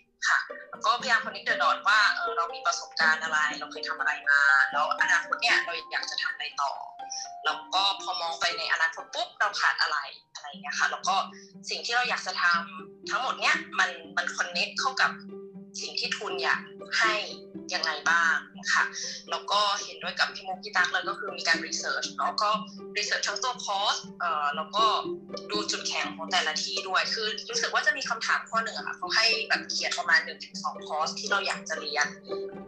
[0.78, 4.40] วก็พยายาม connect the dot ว่าเออเรามีประสบการณ์อะไร เราเคยทำอะไรมา
[4.72, 6.72] แล้วอนาคตเนี่ยเราอยากจะทำอะไรต่อ
[7.44, 9.98] แล้วก็พอมองไปในอนาคตปุ๊บเราขาดอะไร
[10.34, 11.14] อะไรอย่างเงี้ยค่ะ แล้วก็
[11.70, 15.10] สิ่งที่เราอยากจะทำทั้งหมดเนี้ยมันมัน connect เข้ากับ
[15.80, 16.60] สิ่งที่ทุนอยาก
[16.98, 17.14] ให้
[17.74, 18.84] ยังไงบ้างนะคะ
[19.30, 22.50] แล้วก็เห็นด้วยกับพี่มุกพี่ตั๊กเลยก็คือมีการ research แล้วก็
[22.96, 24.84] research ทั้งตัวคอร์สเอ่อแล้วก็
[25.50, 32.06] ดูจุดแข็งของแต่ละที่ด้วย คือรู้สึกว่าจะมีคำถามข้อหนึ่งอะค่ะเขาให้แบบเขียนประมาณหนึ่งถึงสองคอร์สที่เราอยากจะเรียน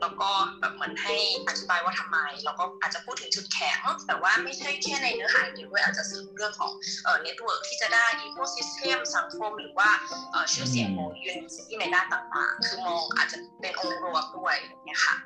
[0.00, 1.14] แล้วก็แบบเหมือนให้
[1.48, 6.70] อธิบายว่าทำไม แล้วก็อาจจะพูดถึงจุดแข็ง แต่ว่าไม่ใช่แค่ในเนื้อหาอย่างเดียวด้วยอาจจะเสริมเรื่องของ
[7.04, 9.90] เอ่อ network ที่จะได้อีโคซิสเ m มสังคมหรือว่า
[10.32, 15.16] เอ่อชื่อเสียงของ university ในด้านต่างๆ คือมองอาจจะเป็นองค์รวมด้วยอย่างเนี่ยค่ะ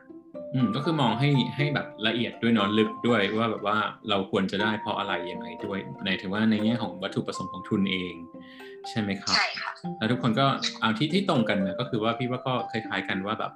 [0.54, 3.76] อืมก็คือมองให้ให้แบบละเอียดด้วยเนอนลึกด้วยว่าแบบว่า
[4.08, 8.14] เราควรจะได้เพราะอะไรยังไงด้วยในถึงว่าในแง่ของวัตถุประสงค์ของทุนเอง
[8.88, 10.46] ใช่ไหมครับใช่ค่ะแล้วทุกคนก็
[10.80, 13.52] เอาที่ที่ตรงกันนะก็คือว่าพี่ว่าก็คล้ายๆกันว่าแบบ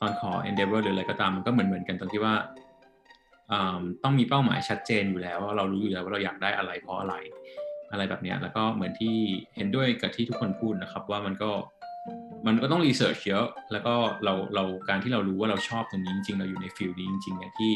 [0.00, 2.34] ตอนขอ Endeavour หรืออะไรก็ตามมันก็เหมือนเหมือนๆกันตรงที่ว่า
[3.52, 7.14] อ่าต้องมีเป้าหมายชัดเจนอยู่แล้วว่าเรารู้อยู่แล้วว่าเราอยากได้อะไรเพราะอะไร
[7.92, 9.14] อะไรแบบเนี้ยแล้วก็เหมือนที่
[9.56, 11.50] เห็นด้วยกับที่ทุกคนพูดนะครับ ว่ามันก็
[12.46, 17.72] มันก็ต้อง research เยอะ แล้วก็เราเราการที่เรารู้ว่าเราชอบตรงนี้จริงๆ เราอยู่ใน field นี้จริงๆเนี่ยที่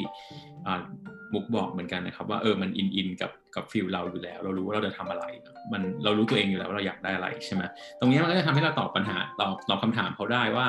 [1.35, 5.25] มุกบอกเหมือนกันนะครับ ว่าเออมันอินอินกับกับ field เราอยู่แล้ว เรารู้ว่าเราจะทำอะไร
[5.73, 7.63] มันเรารู้ตัวเองอยู่แล้วว่าเราอยากได้อะไรใช่ไหม
[8.01, 10.67] ตรงนี้มันก็จะทำให้เราตอบปัญหาตอบตอบคำถามเขาได้ว่า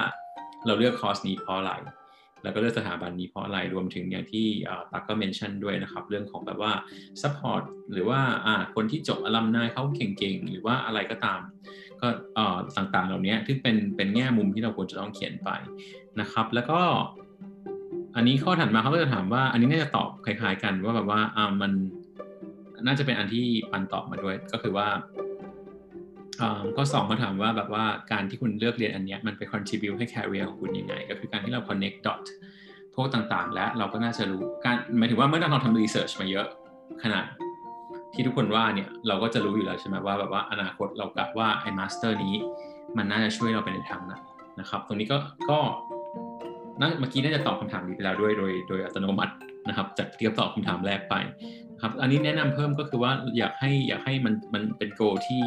[0.68, 1.74] เราเลือกคอร์สนี้เพราะอะไร
[2.44, 6.72] แล้วก็เลือกสถาบันนี้เพราะอะไรรวมถึงอย่างที่อ่าตักก็ mention ด้วยนะครับ เรื่องของแบบว่า
[7.22, 11.40] support หรือว่าอ่าคนที่จบ alumni เขาเก่งๆ หรือว่าอะไรก็ตาม
[12.02, 15.50] ก็อ่อต่างๆ เหล่านี้ที่เป็นเป็นแง่มุมที่เราควรจะต้องเขียนไป
[16.20, 16.80] นะครับ แล้วก็
[18.16, 21.72] อันนี้ข้อถัดมาเขาก็จะถามว่า อันนี้น่าจะตอบคล้ายๆกันว่าแบบว่าอ่ามัน
[22.86, 24.88] น่าจะเป็นอันที่ปันตอบมาด้วย ก็คือว่า
[26.42, 32.22] อ่าข้อสองเขาถามว่าแบบว่าการที่คุณเลือกเรียนอันนี้มันไป contribute ให้ career ของคุณยังไง ก็คือการที่เรา connect dot
[32.96, 36.48] พวกต่างๆ และเราก็น่าจะรู้การหมายถึงว่าเมื่อเราทำ research มาเยอะ
[37.04, 37.26] ขนาด
[38.14, 42.36] ที่ทุกคนว่าเนี่ยเราก็จะรู้อยู่แล้วใช่ไหมว่าแบบว่าอนาคตเรากะว่าไอ้ master นี้
[42.98, 44.14] มันน่าจะช่วยเราไปในทางไหน
[44.60, 45.18] นะครับ ตรงนี้ก็
[45.50, 45.60] ก็
[46.80, 49.34] น่าเมื่อกี้น่าจะตอบคำถามนี้ไปแล้วด้วยโดยโดยอัตโนมัติ
[49.68, 51.16] นะครับจากที่ตอบคำถามแรกไป
[51.82, 55.46] ครับอันนี้แนะนำเพิ่มก็คือว่าอยากให้อยากให้มันมันเป็นโกที่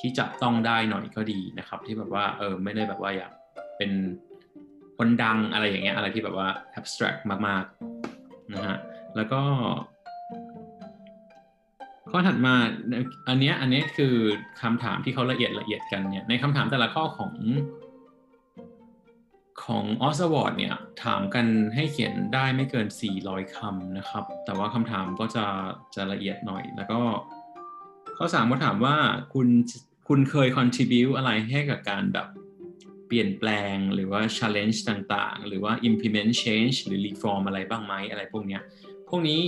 [0.00, 3.32] ที่จับต้องได้หน่อยก็ดีนะครับ ที่แบบว่าเออไม่ได้แบบว่าอยาก
[3.76, 3.90] เป็น
[4.98, 8.76] คนดังอะไรอย่างเงี้ยอะไรที่แบบว่า abstract มากๆนะฮะ
[9.16, 9.40] แล้วก็
[12.10, 12.54] ข้อถัดมา
[13.28, 14.14] อันเนี้ยอันนี้คือ
[14.62, 17.32] คำถามที่เขาละเอียดละเอียดกันเนี่ยในคำถามแต่ละข้อของ
[19.64, 22.86] ของออสวอร์ดเนี่ยถามกันให้เขียนได้ไม่เกิน
[23.20, 25.46] 400คำนะครับ แต่ว่าคำถามก็จะ
[25.94, 27.00] จะละเอียดหน่อย แล้วก็
[28.16, 28.96] ข้อสามก็ถามว่า
[29.34, 29.48] คุณ
[30.08, 32.26] คุณเคย contribu อะไรให้กับการแบบ
[33.06, 38.62] เปลี่ยนแปลงหรือว่า challenge ต่างๆ หรือว่า implement change หรือ reform อะไรบ้างไหมอะไรพวกเนี้ย
[39.08, 39.40] พวกนี้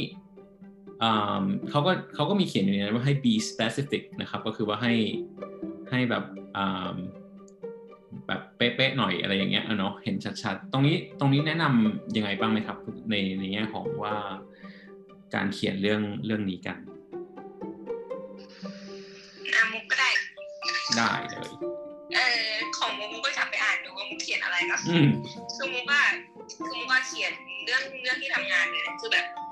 [1.71, 4.95] เขาก็เขาก็มีเขียนอยู่ในนั้นว่าให้ be specific นะครับ ก็คือว่าให้
[5.91, 6.25] ให้แบบ
[6.57, 6.95] อ่า
[8.27, 12.77] แบบเป๊ะๆหน่อยอะไรอย่างเงี้ยเนาะเห็นชัดๆ ตรงนี้ตรงนี้แนะนำยังไงบ้างไหมครับ
[13.11, 14.15] ในในแง่ของว่า
[15.35, 16.79] การเขียนเรื่องเรื่องนี้กัน
[19.55, 20.11] อะมุกก็ได้
[20.97, 21.49] ได้เลย
[22.15, 25.09] เออของมุกมุกก็กลับไปอ่านดูว่ามุกเขียนอะไรก็อืม
[25.57, 26.03] คือมุกว่า
[26.67, 27.33] คือมุกว่าเขียน
[27.65, 29.48] เรื่องเรื่องที่ทำงานเนี่ยคือแบบพอพอพอมุก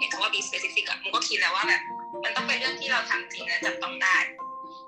[0.00, 1.82] เห็นคำว่า be specific อะมุกก็คิดแล้วว่าแบบ
[2.24, 4.16] มันต้องเป็นเรื่องที่เราทำจริงและจับต้องได้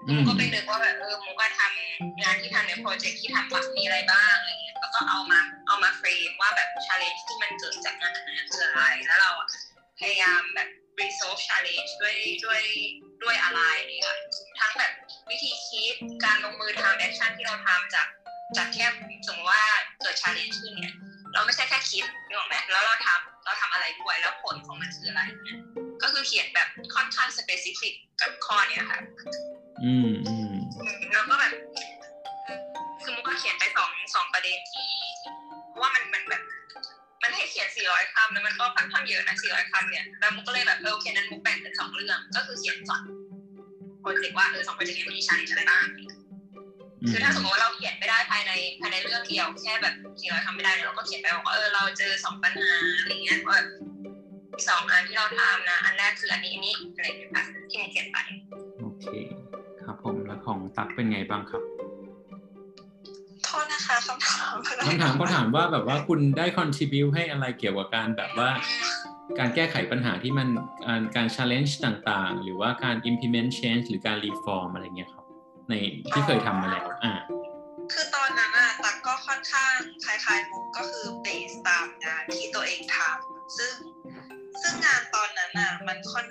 [0.08, 9.48] อืมุกก็ไปนึกว่าแบบเออมุกก็ทำงานที่ทำในโปรเจกต์ที่ทำแบบมีอะไรบ้างอะไรเงี้ยแล้วก็เอามาเอามา frame ว่าแบบ challenge ที่มันเกิดจากงานนั้นคืออะไรแล้วเราอะ
[10.00, 10.68] พยายามแบบ
[11.00, 12.62] resolve challenge ด้วยด้วย
[13.22, 14.16] ด้วยอะไรเนี่ยค่ะ
[14.58, 14.92] ทั้งแบบ
[15.30, 15.94] วิธีคิด
[16.24, 18.06] การลงมือทำ action ที่เราทำจาก
[18.56, 18.86] จากแค่
[19.26, 19.64] สมมติว่า
[20.02, 20.94] เกิด challenge ขึ้นเนี่ย
[21.34, 25.58] เราไม่ใช่แค่คิดนึกออกไหมแล้วเราทำ เราทำอะไรด้วยแล้วผลของมันคืออะไรเนี่ย
[26.02, 29.00] ก็คือเขียนแบบค่อนข้าง specific กับข้อเนี้ยค่ะ
[29.84, 30.52] อืมอืม
[31.12, 31.52] แล้วก็แบบ
[32.44, 32.58] เออ
[33.02, 34.88] คือมุกก็เขียนไปสองสองประเด็นที่
[35.68, 36.42] เพราะว่ามันมันแบบ
[37.22, 43.02] มันให้เขียน400คำแล้วมันก็ค่อนข้างเยอะนะ400คำเนี่ยแล้วมุกก็เลยแบบเออโอเคนั้นมุกแบ่งเป็นสองเรื่อง ก็คือเขียนสอง
[44.00, 45.86] โปรเจกต์ว่าเออสองโปรเจกต์นี้มีชั้นอะไรบ้าง
[47.10, 53.58] คือถ้าสมมติว่าเราเขียนไม่ได้ภายในภายในเรื่องเดียวแค่แบบสี่ร้อยคำไม่ได้เนี่ยเราก็เขียนไปบอกว่าเออเราเจอสองปัญหาอะไรเงี้ยว่า
[54.68, 58.18] สองอันที่เราทำนะ อันแรกคืออันนี้อันนี้อะไรอย่างเงี้ยค่ที่มุกเขียนไป
[58.80, 59.06] โอเค
[59.84, 61.62] ครับผมแล้วของตักเป็นไงบ้างครับ
[63.44, 68.50] โทษนะคะคำถามคำถามเขาถามว่าแบบว่าคุณได้ contribu ให้อะไรเกี่ยวกับการแบบว่า
[69.38, 70.48] การแก้ไขปัญหาที่มัน
[71.16, 75.21] การ challenge ต่างๆ หรือว่าการ implement change หรือการ reform อะไรเงี้ยครับ
[75.72, 75.76] ใน
[76.10, 77.12] ที่เคยทำมาแล้วอ่า
[77.92, 83.74] คือตอนนั้นอะตักก็ค่อนข้างคล้ายๆมุกก็คือเบสตามงานที่ตัวเองทำซึ่ง
[84.62, 86.26] ซึ่งงานตอนนั้นอะมันค่อน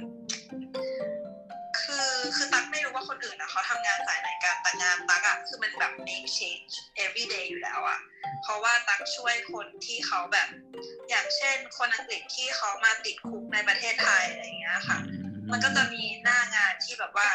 [1.82, 6.74] คือคือตักไม่รู้ว่าคนอื่นอะเขาทำงานสายไหนกันแต่งานตักอะคือมันแบบ make change
[7.04, 8.00] every day อยู่แล้วอะ
[8.42, 10.48] เพราะว่าตักช่วยคนที่เขาแบบ
[11.10, 15.00] อย่างเช่น คนอังกฤษที่เขามาติดคุกในประเทศไทยอะไรอย่างเงี้ยค่ะ
[15.52, 17.30] มันก็จะมีหน้างานที่แบบว่า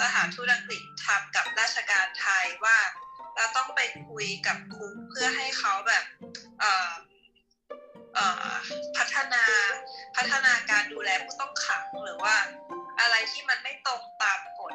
[0.00, 2.78] สถานทูตอังกฤษทำกับราชการไทยว่า
[3.36, 6.04] เราต้องไปคุยกับคุกเพื่อให้เขาแบบ
[6.60, 6.92] เอ่อ
[8.14, 8.52] เอ่อ
[8.96, 9.44] พัฒนา
[10.16, 12.34] พัฒนาการดูแลผู้ต้องขังหรือว่า
[13.00, 14.74] อะไรที่มันไม่ตรงตามกฎ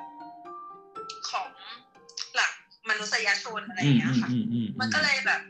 [1.30, 1.48] ของ
[2.36, 2.52] หลัก
[2.90, 4.30] มนุษยชนอะไรอย่างเงี้ยค่ะ
[4.80, 5.42] มันก็เลยแบบ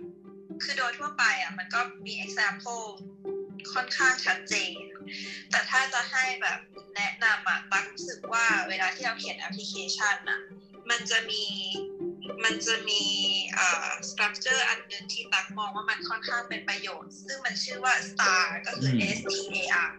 [0.64, 2.86] คือโดยทั่วไปอะ มันก็มี example
[3.74, 4.74] ค่อนข้างชัดเจน
[5.52, 6.60] แต่ถ้าจะให้แบบ
[6.96, 10.40] แนะนำอะตักรู้สึกว่าเวลาที่เราเขียนแอปพลิเคชันอะ
[10.90, 11.44] มันจะมี
[12.44, 13.04] มันจะมี
[13.56, 19.92] เอ่อ structure อันหนึ่งที่ตักมองว่ามันค่อนข้างเป็นประโยชน์ ซึ่งมันชื่อว่า star ก็คืออืม S T A R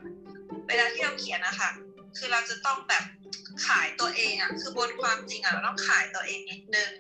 [0.68, 1.70] เวลาที่เราเขียนนะคะ
[2.16, 3.04] คือเราจะต้องแบบ
[3.66, 6.90] ขายตัวเองอะคือบนความจริงอะเราต้องขายตัวเองนิดนึง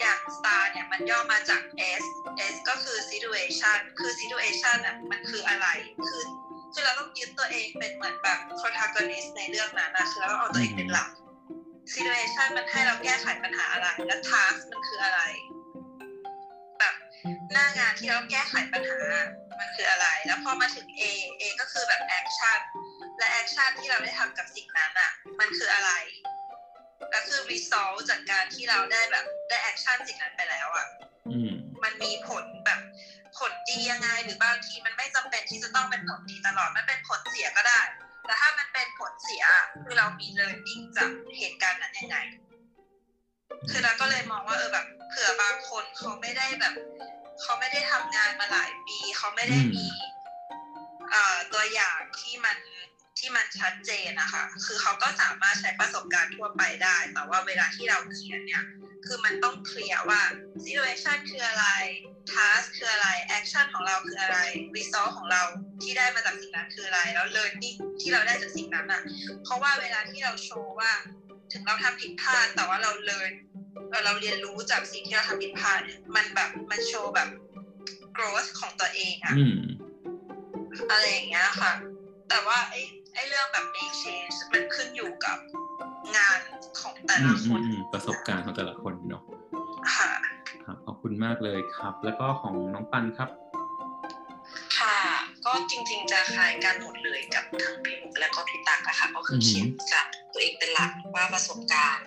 [0.00, 1.62] อย่าง star เนี่ยมันย่อมาจาก
[2.02, 2.04] S
[2.52, 5.66] S ก็คือ situation คือ situation อะมันคืออะไร
[6.08, 6.22] คือ
[6.72, 11.08] คือเราต้องยึดตัวเองเป็นเหมือนแบบ protagonist ในเรื่องนั้นนะคือเราต้องเอาตัวเองเป็นหลัก
[11.94, 15.20] situation มันให้เราแก้ไขปัญหาอะไร และ task มันคืออะไร
[16.78, 16.94] แบบ
[17.52, 19.00] หน้างานที่เราแก้ไขปัญหา
[19.60, 21.02] มันคืออะไร แล้วพอมาถึง A
[21.40, 22.58] A ก็คือแบบ action
[23.18, 25.90] และ action ที่เราได้ทำกับสิ่งนั้นอะ มันคืออะไร
[27.10, 30.86] แล้วคือ result จากการที่เราได้แบบได้ action สิ่งนั้นไปแล้วอะ
[31.28, 31.50] อืม
[31.84, 32.80] มันมีผลแบบ
[33.36, 37.80] ผลดียังไงหรือบางทีมันไม่จำเป็นที่จะต้องเป็นผลดีตลอดมันเป็นผลเสียก็ได้
[38.24, 39.44] แต่ถ้ามันเป็นผลเสีย
[39.82, 42.16] คือเรามี learning จากเหตุการณ์นั้นยังไง
[43.70, 46.74] คือเราก็เลยมองว่าเออแบบเผื่อบางคนเขาไม่ได้แบบ
[47.42, 49.86] เขาไม่ได้ทำงานมาหลายปี เขาไม่ได้มี
[51.10, 52.58] เอ่อตัวอย่างที่มัน
[53.18, 58.62] ที่มันชัดเจนนะคะ คือเขาก็สามารถใช้ประสบการณ์ทั่วไปได้ แต่ว่าเวลาที่เราเขียนเนี่ย
[59.06, 60.20] คือมันต้องเคลียร์ว่า
[60.66, 61.66] situation คืออะไร
[62.32, 63.08] task คืออะไร
[63.38, 64.38] action ของเราคืออะไร
[64.76, 65.42] result ของเรา
[65.82, 69.02] ที่ได้มาจากสิ่งนั้นคืออะไร แล้ว learning ที่เราได้จากสิ่งนั้นอะ
[69.44, 70.92] เพราะว่าเวลาที่เราโชว์ว่า
[71.52, 73.32] ถึงเราทำผิดพลาดแต่ว่าเรา learn
[73.90, 77.28] เอ่อเราเรียนรู้จากสิ่งที่เราทำผิดพลาดเนี่ยมันแบบมันโชว์แบบ
[78.16, 79.58] growth ของตัวเองอะอืม
[80.90, 81.72] อะไรอย่างเงี้ยค่ะ
[82.28, 82.80] แต่ว่าไอ้
[83.14, 85.38] ไอ้เรื่องแบบ make change มันขึ้นอยู่กับ
[86.16, 86.38] งาน
[86.80, 89.22] ของแต่อืละมคอืมนอืมประสบการณ์ของแต่ละคนเนาะ
[89.94, 90.10] ค่ะ
[90.64, 93.30] ครับขอบคุณมากเลยครับ แล้วก็ของน้องปันครับ
[94.78, 94.96] ค่ะ
[95.44, 102.04] ก็จริง ๆ จะคล้ายกันหมดเลยกับทั้งพี่มุกและก็พี่ตักนะคะก็คือเขียนจากตัวเองเป็นหลักว่าประสบการณ์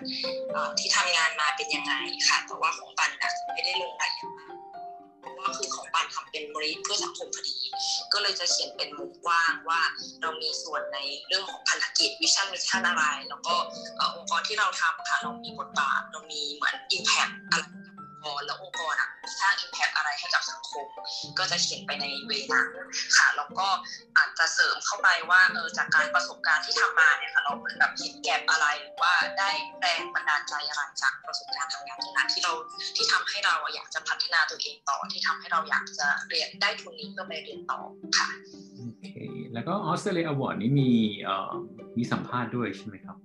[0.52, 1.94] เอ่อที่ทำงานมาเป็นยังไง
[2.28, 4.51] ค่ะ แต่ว่าของปันนะไม่ได้ลงรายละเอียดมาก
[5.22, 7.56] เพราะว่าคือของปันทำเป็นบริษัทเพื่อสังคมพอดี
[8.12, 9.80] ก็เลยจะเขียนเป็นมุมกว้างว่า
[10.22, 13.54] เรามีส่วนในเรื่องของพันธกิจ vision mission อะไร แล้วก็
[13.96, 17.64] เอ่อองค์กรที่เราทำค่ะเรามีบทบาทเรามีเหมือน impact อะไร
[18.24, 19.08] กับองค์กร แล้วองค์กรอะ
[19.40, 20.86] สร้าง impact อะไรให้กับสังคม
[21.38, 22.68] ก็จะเขียนไปใน way นั้น
[23.16, 23.68] ค่ะแล้วก็
[24.18, 32.52] อาจจะเสริมเข้าไปว่าเออจากการประสบการณ์ที่ทำมาเนี่ยค่ะเราเหมือนแบบเห็น gap อะไรหรือว่าได้แรงบันดาลใจอะไรจากประสบการณ์ทำงานตรงนั้นที่เรา
[32.96, 37.80] ที่ทำให้เราอะอยากจะพัฒนาตัวเองต่อที่ทำให้เราอยากจะเรียนได้ทุนนี้เพื่อไปเรียนต่อ
[38.18, 38.28] ค่ะ
[38.78, 39.10] โอเค
[39.54, 40.90] แล้วก็ออสเตรเลียอวอร์ดนี้มี
[41.22, 41.52] เอ่อ
[41.98, 43.16] มีสัมภาษณ์ด้วยใช่ไหมครับ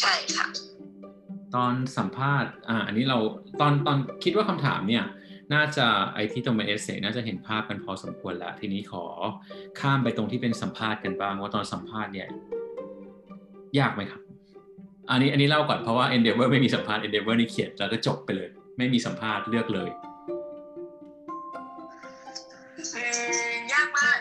[0.00, 0.46] ใช่ค่ะ
[1.54, 3.18] ตอนสัมภาษณ์อ่าอันนี้เรา
[3.60, 5.04] ตอนตอนคิดว่าคำถามเนี่ย
[5.54, 9.04] น่าจะไอที่ตรงเป็นเอเซน่าจะเห็นภาพกันพอสมควรแล้ว ทีนี้ขอ
[9.80, 12.28] ข้ามไปตรงที่เป็นสัมภาษณ์กันบ้างว่าตอนสัมภาษณ์เนี่ย
[13.78, 14.20] ยากไหมครับ
[15.10, 19.90] อันนี้อันนี้เล่าก่อนเพราะว่า Endeavor ไม่มีสัมภาษณ์ Endeavor นี่เขียนแล้วก็จบไปเลย ไม่มีสัมภาษณ์เลือกเลย
[22.76, 23.02] อื
[23.50, 24.18] มยากมาก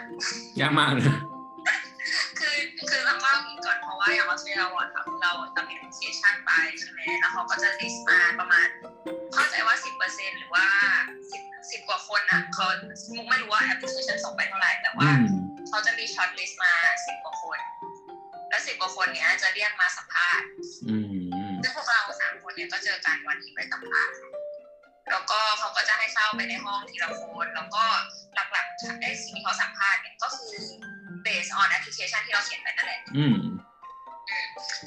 [0.62, 1.37] ยากมากเลยคือคือต้องเล่าอย่างนี้ก่อนเพราะ
[5.20, 8.68] เตรเลียอะค่ะเราจะมีเสียชันไปใช่ไหมแล้วเขาก็จะ list มาประมาณ
[9.34, 9.76] เข้าใจว่า
[10.08, 10.66] 10%หรือว่า
[11.22, 12.66] 10 10กว่าคนอะเขา
[13.16, 15.22] มุกไม่รู้ว่าแอปพลิเคชันส่งไปเท่าไหร่ แต่อืว่าม
[15.70, 17.60] เขาจะมี shortlist มา 10 กว่าคน
[18.50, 20.46] แล้ว 10 กว่าคนเนี้ยจะเรียกมาสัมภาษณ์
[20.88, 20.96] อื
[21.52, 24.16] มซึ่งพวกเราสามคนเนี่ยก็เจอกันวันที่ไปสัมภาษณ์
[25.12, 27.84] แล้วก็เขาก็จะให้เข้าไปในห้องทีละคนแล้วก็
[28.34, 30.56] หลักๆไอ้สิ่งที่เขาสัมภาษณ์เนี่ยก็คือ
[31.26, 33.36] based on application ที่เราเขียนไปนั่นแหละอืม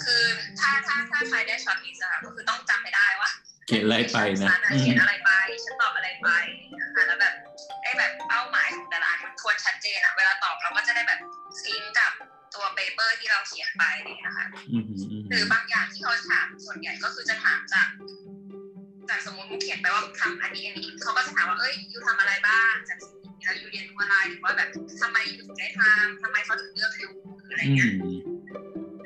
[0.05, 0.25] คือ
[0.61, 3.31] ถ้าถ้าถ้าใครได้ shortlist อะก็คือต้องจำไม่ได้ว่า
[3.67, 5.31] เขียนอะไรไปนะฉัอืมเขียนอะไรไป
[5.65, 6.29] ฉันตอบอะไรไป
[6.81, 7.35] นะคะแล้วแบบ
[7.83, 11.21] ไอ้แบบเป้าหมายของแต่ละอันมันควรชัดเจนอะเวลาตอบเราก็จะได้แบบ
[11.63, 12.13] sync กับ
[12.55, 17.89] ตัว paper ที่เราเขียนไปเนี่ยนะคะอืมอืมอืมหรือบางอย่างที่เขาถามส่วนใหญ่ก็คือจะถามจาก
[19.09, 24.69] จากสมมติมุกเขียนไปว่าทำอันนี้อันนี้เขาก็จะถามว่าเอ้ย you ทำอะไรบ้างจากสิ่งนี้แล้ว you เรียนรู้อะไรหรือว่าแบบ
[25.01, 27.11] ทำไม you ถึงได้ทำทำไมเขาถึงเลือก you
[27.51, 27.93] อะไรอืเงี้ยม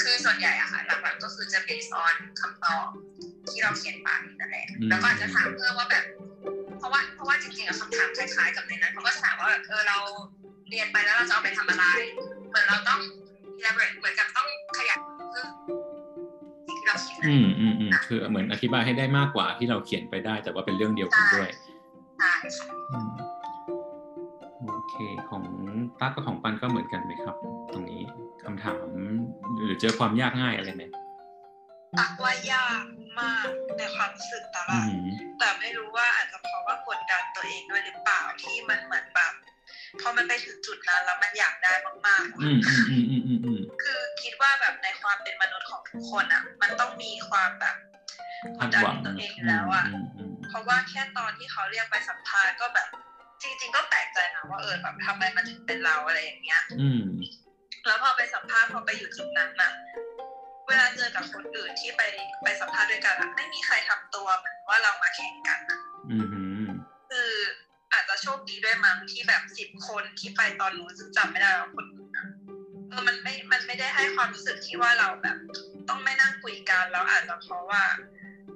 [0.04, 2.86] คือส่วนใหญ่อะค่ะ หลักๆก็คือจะ based on คำตอบ
[3.50, 4.08] ที่เราเขียนไป
[4.40, 6.04] นั่นแหละอืมแล้วก็อาจจะถามเพิ่มว่าแบบ
[6.78, 9.98] เพราะว่าเพราะว่าจริงๆอะคำถามคล้ายๆกับในนั้นเขาก็จะถามว่าแบบเออเรา
[10.70, 11.84] เรียนไปแล้วเราจะเอาไปทำอะไร
[12.48, 13.00] เหมือนเราต้อง
[13.58, 14.98] elaborate เหมือนกับต้องขยาย
[15.30, 15.48] เพิ่ม
[16.66, 21.48] สิ่งที่เราเขียนอืมอืมอืมคือเหมือนอธิบายให้ได้มากกว่าที่เราเขียนไปได้ แต่ว่าเป็นเรื่องเดียวกันด้วย
[22.18, 23.10] ใช่ค่ะอืม
[23.42, 23.43] โอ
[24.94, 25.44] เคของ
[26.00, 27.36] ตั๊กกับของปันก็เหมือนกันไหมครับ
[27.72, 28.02] ตรงนี้
[28.44, 28.86] คำถาม
[29.56, 30.82] หรือเจอความยากง่ายอะไรไหม
[31.98, 32.84] ตักว่ายาก
[33.20, 35.06] มากในความรู้สึกตาอืละม
[35.38, 39.32] แต่ไม่รู้ว่าอาจจะเพราะว่ากดดันตัวเองด้วยหรือเปล่าที่มันเหมือนแบบ
[40.00, 41.72] พอมันไปถึงจุดนั้นแล้วมันอยากได้
[42.06, 47.76] มากๆอืมอืมอืมอืมอืมอืมคือคิดว่าแบบในความเป็นมนุษย์ของทุกคนอะ มันต้องมีความแบบ
[48.58, 52.88] กคาดดดันหวังตัวเองอยู่แล้วอะอืมอืมเพราะว่าแค่ตอนที่เขาเรียกไปสัมภาษณ์ก็แบบ
[53.44, 57.02] จริง ๆ ก็แปลกใจนะว่าเออแบบทำไมมันถึงเป็นเราอะไรอย่างเงี้ย อืม
[57.86, 59.72] แล้วพอไปสัมภาษณ์พอไปอยู่จุดนั้นน่ะ
[60.68, 62.02] เวลาเจอกับคนอื่นที่ไป
[62.44, 65.78] ไปสัมภาษณ์ด้วยกันอะไม่มีใครทำตัวเหมือนว่าเรามาแข่งกันอะ
[66.10, 66.66] อืมอืม
[67.10, 67.30] คือ
[67.92, 72.26] อาจจะโชคดีด้วยมั้งที่แบบสิบคนที่ไปตอนนู้นซึ่งจำไม่ได้ว่าคนอื่นอะ
[72.88, 75.36] เออมันไม่ มันไม่ได้ให้ความรู้สึกที่ว่าเราแบบ
[75.88, 77.82] ต้องไม่นั่งคุยกันแล้วอาจจะเพราะว่า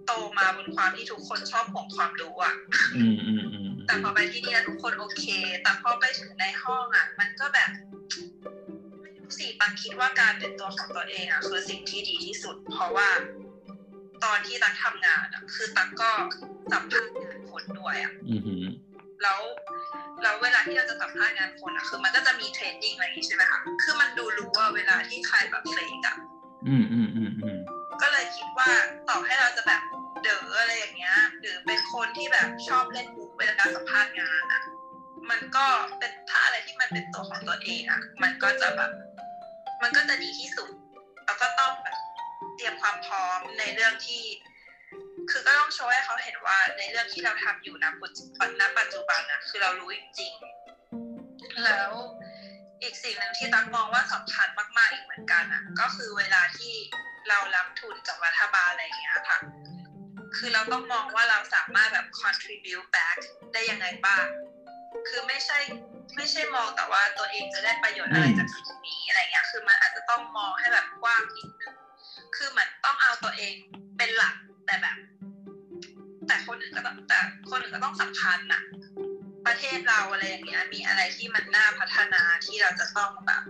[0.06, 2.54] โตมาบนความที่ทุกคนชอบห่วงความรู้อะ
[2.94, 3.47] อืมอืมอืม
[3.88, 5.24] แต่พอไปที่นี่แล้วทุกคนโอเค
[5.62, 7.70] แต่พอไปถึงในห้องอะ มันก็แบบ
[9.00, 13.08] ไม่รู้สิตังคิดว่าการเป็นตัวของตัวเองอะคือสิ่งที่ดีที่สุด เพราะว่า
[14.24, 16.10] ตอนที่ตังทำงานอะ คือตังก็
[16.72, 18.66] สัมภาษณ์งานคนด้วยอะอืมอืม
[19.22, 19.40] แล้ว
[20.22, 26.16] แล้วเวลาที่เราจะสัมภาษณ์งานคนอะ คือมันก็จะมี training อะไรอย่างงี้ใช่ไหมคะคือมันดูรู้ว่าเวลาที่ใครแบบ fake อะ
[26.68, 27.58] อืมอืมอืมอืม
[28.02, 28.70] ก็เลยคิดว่า
[29.08, 29.82] ต่อให้เราจะแบบ
[30.22, 34.62] เด๋ออะไรอย่างเงี้ย หรือเป็นคนที่แบบชอบเล่นมุกเวลาสัมภาษณ์งานอะ
[35.30, 35.66] มันก็
[35.98, 38.90] เป็นถ้าอะไรที่มันเป็นตัวของตัวเองอะ มันก็จะแบบ
[39.82, 40.70] มันก็จะดีที่สุด
[41.26, 41.96] แล้วก็ต้องแบบ
[42.56, 44.22] เตรียมความพร้อมในเรื่องที่
[45.30, 51.90] คือก็ต้องโชว์ให้เขาเห็นว่าในเรื่องที่เราทำอยู่นะปัจจุบันณปัจจุบันนะคือเรารู้จริงๆแล้ว
[52.82, 56.74] อีกสิ่งหนึ่งที่ตั๊กมองว่าสำคัญมากๆอีกเหมือนกันอะ ก็คือเวลาที่
[57.28, 59.38] เรารับทุนจากรัฐบาลอะไรอย่างเงี้ยค่ะ
[60.36, 63.16] คือเราต้องมองว่าเราสามารถแบบ contribute back
[63.52, 64.26] ได้ยังไงบ้าง
[65.08, 65.58] คือไม่ใช่
[66.16, 71.74] ไม่ใช่มองแต่ว่าตัวเองจะได้ประโยชน์อะไรจากสิ่งนี้อะไรเงี้ย คือมันอาจจะต้องมองให้แบบกว้างนิดนึง
[72.36, 73.54] คือเหมือนต้องเอาตัวเอง
[73.96, 74.34] เป็นหลัก
[74.66, 74.96] แต่แบบ
[76.26, 77.18] แต่คนอื่นก็ต้องแต่
[77.50, 78.60] คนอื่นก็ต้องสำคัญนะ
[79.46, 83.42] ประเทศเราอะไรอย่างเงี้ย มีอะไรที่มันน่าพัฒนาที่เราจะต้องแบบ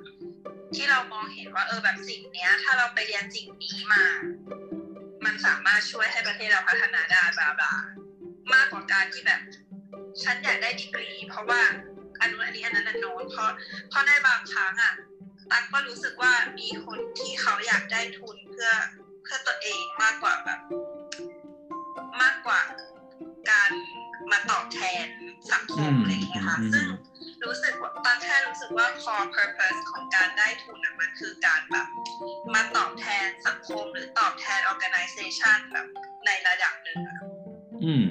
[0.75, 4.05] ที่เรามองเห็นว่าเออแบบสิ่งเนี้ย ถ้าเราไปเรียนสิ่งนี้มา
[5.29, 7.73] มันสามารถช่วยให้ประเทศเราพัฒนาได้บลาบลา
[8.55, 9.41] มากกว่าการที่แบบ
[10.23, 11.63] ฉันอยากได้ดีกรี เพราะว่า
[12.21, 13.51] อันนู้นอันนี้อันนั้นอันโน้นเพราะ
[13.89, 14.93] เพราะในบางครั้งอะ
[15.51, 18.71] ตั๊กก็รู้สึกว่ามีคนที่เขาอยากได้ทุนเพื่อ
[19.23, 20.61] เพื่อตัวเองมากกว่าแบบ
[22.23, 22.61] มากกว่า
[23.51, 23.71] การ
[24.31, 25.07] มาตอบแทน
[25.53, 26.87] สังคมอะไรอย่างเงี้ยค่ะซึ่ง
[27.45, 31.87] รู้สึกว่าตันแค่รู้สึกว่า core purpose ของการได้ทุนมันคือการแบบ
[32.55, 35.87] มาตอบแทนสังคมหรือตอบแทน organization แบบ
[36.27, 37.17] ในระดับหนึ่งอะ
[37.85, 38.05] อืม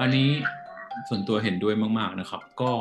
[0.00, 0.28] อันนี้
[1.08, 2.72] ส่วนตัวเห็นด้วยมากๆนะครับ ก็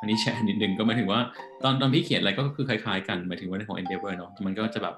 [0.00, 1.20] อันนี้แชร์นิดนึงก็หมายถึงว่า
[1.62, 4.94] ตอนตอนพี่เขียนอะไรก็คือคล้ายๆกันหมายถึงว่าในของ Endeavor เนาะมันก็จะแบบ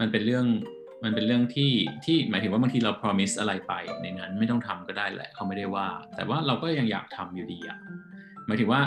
[0.00, 0.46] มันเป็นเรื่อง
[1.04, 1.72] มันเป็นเรื่องที่
[2.04, 3.72] ที่หมายถึงว่าบางทีเรา promise อะไรไป
[4.02, 7.78] ในนั้นไม่ต้องทำก็ได้แหละเขาไม่ได้ว่า แต่ว่าเราก็ยังอยากทำอยู่ดีอะ
[8.46, 8.80] หมายถึงว่า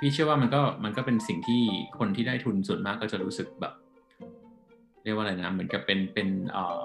[0.00, 1.62] พี่เชื่อว่ามันก็มันก็เป็นสิ่งที่
[1.98, 3.72] คนที่ได้ทุนส่วนมากก็จะรู้สึกแบบ
[5.04, 6.84] เรียกว่าอะไรนะ เหมือนกับเป็นเป็นเอ่อ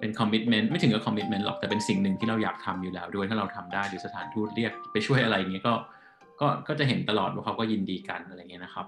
[0.00, 5.74] เป็นคอมมิชเมนต์ไม่ถึงกับคอมมิชเมนต์หรอกแต่เป็นสิ่งหนึ่งที่เราอยากทำอยู่แล้วด้วยถ้าเราทำได้หรือสถานทูตเรียกไปช่วยอะไรอย่างเงี้ยก็
[6.40, 8.86] ก็ก็จะเห็นตลอดว่าเขาก็ยินดีกันอะไรเงี้ยนะครับ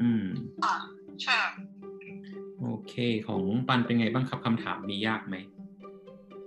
[0.00, 0.24] อืม
[0.64, 0.74] อะ
[1.22, 1.38] ใช่
[2.60, 2.94] โอเค
[3.28, 5.36] ของปันเป็นไงบ้างครับคำถามนี้ยากไหม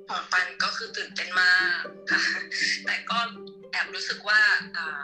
[0.09, 2.23] ของปันก็คือตื่นเต้นมากค่ะ
[2.85, 3.17] แต่ก็
[3.73, 4.39] แอบรู้สึกว่า
[4.77, 5.03] อ่า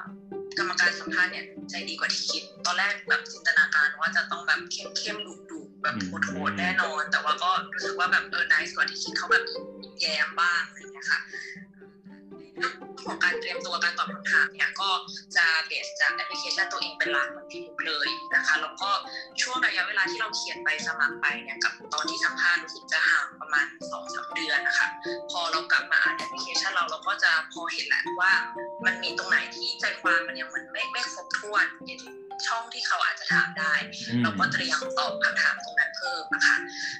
[0.57, 5.95] กรรมการสัมภาษณ์เนี่ยใจดีกว่าที่คิด ตอนแรกแบบจินตนาการว่าจะต้องแบบเข้มเข้มๆดุดุๆแบบ
[6.25, 9.65] โหดๆแน่นอน แต่ว่าก็รู้สึกว่าแบบเออ nice กว่าที่คิดเขาแบบยิ้ม
[9.99, 11.19] แย้มบ้างอะไรอย่างเงี้ยค่ะ
[12.55, 12.73] เรื่อง
[13.05, 14.89] ของการเตรียมตัวการตอบคำถามเนี่ยก็
[15.35, 18.89] จะเบสจากแอปพลิเคชันตัวเองเป็นหลักเหมือนพี่มุกเลยนะคะ แล้วก็
[19.41, 24.87] ช่วงระยะเวลาที่เราเขียนใบสมัครไปเนี่ยกับตอนที่สัมภาษณ์รู้สึกจะห่างประมาณสองสามเดือนนะคะ
[25.31, 28.31] พอเรากลับมาอ่านแอปพลิเคชันเราเราก็จะพอเห็นแหละว่า
[28.85, 31.99] มันมีตรงไหนที่ใจความมันยังเหมือนไม่ไม่ครบถ้วนเป็น
[32.47, 33.73] ช่องที่เขาอาจจะถามได้
[34.09, 36.55] อืมเราก็เตรียมตอบคำถามตรงนั้นเพิ่มนะคะ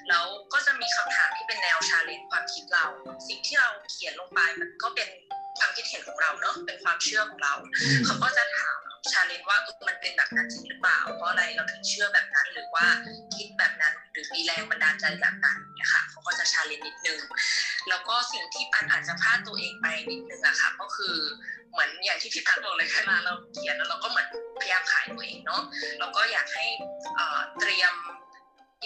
[0.09, 2.85] แล้วก็จะมีคำถามที่เป็นแนว challenge ความคิดเรา
[3.27, 5.09] สิ่งที่เราเขียนลงไปมันก็เป็น
[5.59, 8.77] ความคิดเห็นของเราเนอะเป็นความเชื่อของเราอืมเขาก็จะถาม
[9.11, 12.85] challenge ว่าเออมันเป็นแบบนั้นจริงหรือเปล่า เพราะอะไรเราถึงเชื่อแบบนั้นหรือว่า
[13.35, 17.19] คิดแบบนั้นหรือมีแรงบันดาลใจแบบนั้นเนี่ยค่ะเขาก็จะชาเลนจ์นิดนึง
[17.89, 21.15] แล้วก็สิ่งที่ปันอาจจะพลาดตัวเองไปนิดนึงอะค่ะก็คือ
[21.71, 24.27] เหมือนอย่างที่พี่พัดบอกเลยเวลาเราเขียนแล้วเราก็เหมือน
[24.59, 25.61] พยายามขายตัวเองเนาะ
[25.99, 26.65] เราก็อยากให้
[27.15, 27.93] เอ่อเตรียม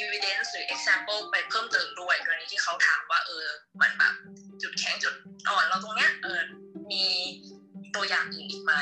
[0.04, 3.46] evidence หรือ example ไปเพิ่มเติมด้วยกรณีที่เขาถามว่าเออ
[3.82, 4.14] มันแบบ
[4.62, 5.14] จุดแข็งจุด
[5.50, 6.42] อ่อนเราตรงเนี้ยเออ
[6.94, 7.04] มี
[7.96, 8.74] ตัวอย่างอื่นอีกไหม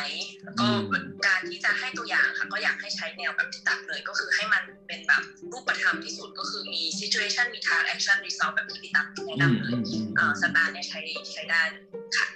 [0.44, 0.84] แล้วก็อืม
[1.28, 11.00] การที่จะให้ตัวอย่างค่ะ ก็อยากให้ใช้แนวแบบที่ตัดเลย ก็คือให้มันเป็นแบบรูปธรรมที่สุดก็คือมี situation มี task action result แบบที่พี่ตั๊กแนะอืมนำเลอืยมอืมอ่าสตาร์เนี่ยใช้
[11.34, 11.84] ใช้ได้เลย
[12.18, 12.28] ค่ะ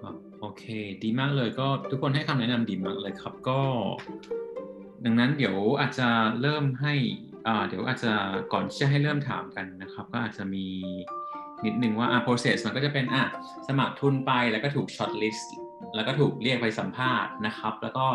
[0.00, 0.64] ครับโอเค
[1.02, 3.60] ดีมากเลยก็ทุกคนให้คำแนะนำดีมากเลยครับก็
[5.04, 6.08] ดังนั้นเดี๋ยวอาจจะ
[6.40, 6.94] เริ่มให้
[7.46, 8.12] อ่าเดี๋ยวอาจจะ
[8.52, 10.66] ก่อนที่จะให้เริ่มถามกันนะครับ ก็อาจจะมี
[11.64, 13.24] นิดนึงว่าอ่า process มันก็จะเป็นอะ
[13.68, 15.46] สมัครทุนไปแล้วก็ถูก short list
[15.94, 18.06] แล้วก็ถูกเรียกไปสัมภาษณ์นะครับ แล้วก็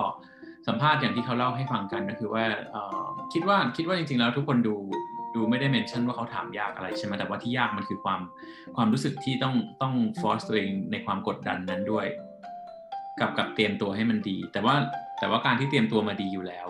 [0.68, 2.46] สัมภาษณ์อย่างที่เขาเล่าให้ฟังกันก็คือว่า
[3.34, 4.76] คิดว่าคิดว่าจริงๆแล้วทุกคนดู
[5.36, 8.20] ดูไม่ได้เมนชั่นว่าเขาถามยากอะไรใช่ไหมแต่ว่าที่ยากมันคือความ
[8.76, 12.06] ความรู้สึกที่ต้องต้อง force ตัวเองในความกดดันนั้นด้วย
[13.20, 14.76] กับกับเตรียมตัวให้มันดี แต่ว่า
[15.20, 16.68] แต่ว่าการที่เตรียมตัวมาดีอยู่แล้ว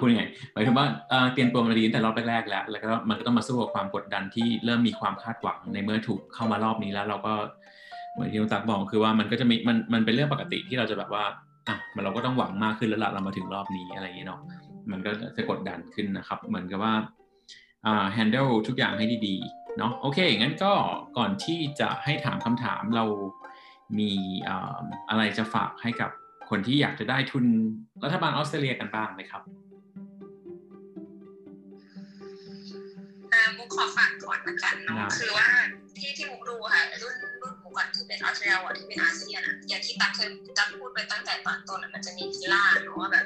[0.00, 7.34] พูดยังไงหมายถึงว่าเอ่อเตรียมตัวมาดีตั้งแต่รอบแรกๆแล้ว แล้วก็มันก็ต้องมาสู้กับความกดดันที่เริ่มมีความคาดหวังในเมื่อถูกเข้ามารอบนี้แล้ว เราก็
[8.12, 11.24] เหมือนที่ลุงตักบอกคือว่ามันก็จะมีมันมันเป็นเรื่องปกติที่เราจะแบบว่า
[11.68, 14.40] อะมันเราก็ต้องหวังมากขึ้นแล้วละเรามาถึงรอบนี้อะไรอย่างเงี้ยเนาะ
[14.90, 16.94] มันก็จะกดดันขึ้นนะครับ เหมือนกับว่า
[17.86, 20.72] อ่า handle ทุกอย่างให้ดีๆเนาะโอเคงั้นก็
[21.18, 23.04] ก่อนที่จะให้ถามคำถามเรา
[23.98, 24.10] มี
[24.48, 24.78] อ่า
[25.10, 26.10] อะไรจะฝากให้กับ
[26.50, 27.44] คนที่อยากจะได้ทุน
[28.04, 29.42] รัฐบาลออสเตรเลียกันบ้างไหมครับ
[33.56, 35.48] มุกขอฝากก่อนละกันเนาะได้คือว่า
[35.98, 40.28] ที่ที่มุกดูค่ะรุ่นรุ่นมุกอะที่เป็นออสเตรเลียอะที่เป็นอาเซียนอะอย่างที่ตักเคย
[40.58, 43.24] ตักพูดไปตั้งแต่ตอนต้นอะมันจะมี pillar เนาะว่าแบบ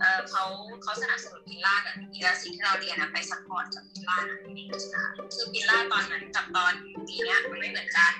[0.00, 0.42] เออเขา
[0.82, 6.72] เขาสนับสนุน pillar กันนี่แล้วสิ่งที่เราเรียนอะไป support กับ pillar นั่นเองนะคะคือ pillar ตอนนั้นกับตอน
[7.08, 8.12] ปีเนี้ยมันไม่เหมือนกัน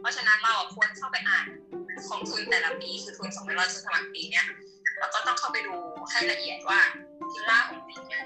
[0.00, 1.46] เพราะฉะนั้นเราอะควรเข้าไปอ่าน
[2.08, 4.46] ของทุนแต่ละปีคือทุนสมัยเราจะสมัครปีเนี้ย
[4.98, 5.74] เราก็ต้องเข้าไปดู
[6.10, 6.80] ให้ละเอียดว่า
[7.30, 8.22] พิล่าของปีเนี้ย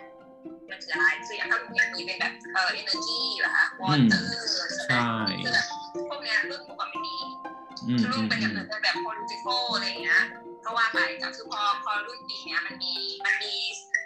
[0.71, 4.25] มันคืออะไรคืออย่างถ้าอย่างมีเป็นแบบเอ่อ energy เหรอคะ water
[4.75, 5.05] ใช่ไหมใช่
[5.45, 5.67] คือแบบ
[6.09, 7.17] พวกเนี้ยรุ่นหมูกับไม่มี
[7.87, 10.23] อืมคืออืรุ่นมเป็นอือย่างมอื่นเป็นแบบ political อะไรอย่างเงี้ย
[10.65, 12.93] ก็ว่าไปแต่คือพอพอรุ่นปีเนี้ยมันมี
[13.25, 13.55] มันมี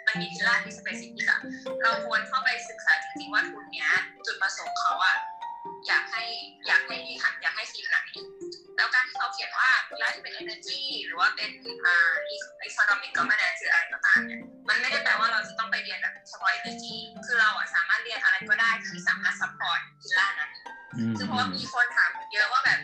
[0.07, 1.39] มันมีพิล่าที่ specific อะ
[1.83, 3.89] เราควรเข้าไปศึกษาจริงๆว่าทุนเนี้ย
[4.25, 5.15] จุดประสงค์เขาอะ
[5.87, 6.23] อยากให้
[6.67, 7.97] อยากให้หันอยากให้ทีมไหน
[8.77, 11.51] แล้วการที่เขาเขียนว่าพิล่าที่เป็น energy หรือว่าเป็น
[11.85, 12.15] อ่า
[12.69, 20.51] economic governance หรืออะไรก็ตามเนี่ยมันไม่ได้แปลว่าเราจะต้องไปเรียนแบบเฉพาะ energy คือเราอะสามารถเรียนอะไรก็ได้ที่สามารถ support พิล่านั้น
[20.97, 22.79] อืมคือเพราะว่ามีคนถามเยอะว่าแบบ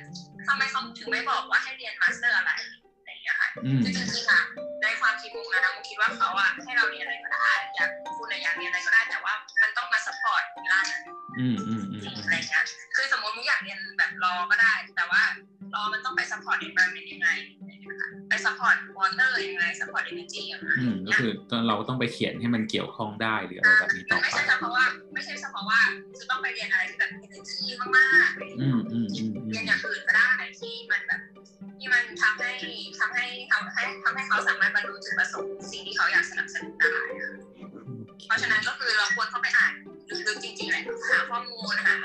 [0.48, 2.52] ทำไมเขาถึงไม่บอกว่าให้เรียน master อะไร
[3.00, 4.42] อะไรอย่างเงี้ยค่ะอืมคือจริงๆอะ
[4.84, 12.64] ในความคิดมุกนะมุกคิดว่าเขาอะให้เราเรียนอะไรก็ได้อยากคุณอะอยากเรียนอะไรก็ได้แต่ว่ามันต้องมา support pillar นั้น อืมอืมอืมจริงอือะไรมเงี้ย
[12.96, 15.22] คือสมมติมุกอยากเรียนแบบ law ก็ได้ แต่ว่า
[15.76, 17.30] รอมันต้องไป support environment ยังไง
[18.30, 21.32] ไป support water ยังไง support energy ยังไงอืมก็คือ
[21.68, 25.80] เราก็ต้องไปเขียนให้มันเกี่ยวข้องได้หรืออะไรแบบนี้ต่อไม่ไปใช่เฉพาะว่า ไม่ใช่เฉพาะว่า
[26.20, 27.62] จะต้องไปเรียนอะไรที่แบบ energy
[27.98, 31.22] มากๆอะไรอย่างอืเงี้ยมอืมอืมอืเรียนมอย่างอื่นก็ได้ที่มันแบบ
[31.80, 32.52] ที่มันทำให้
[33.00, 37.32] ทำให้ทำให้ทำให้เขาสามารถบรรลุจุดประสงค์สิ่งที่เขาอยากสนับสนุนได้อะ
[38.28, 39.74] เพราะฉะนั้นก็คือเราควรเข้าไปอ่าน
[40.28, 41.96] ลึกๆจริงๆแหละหาข้อมูลหา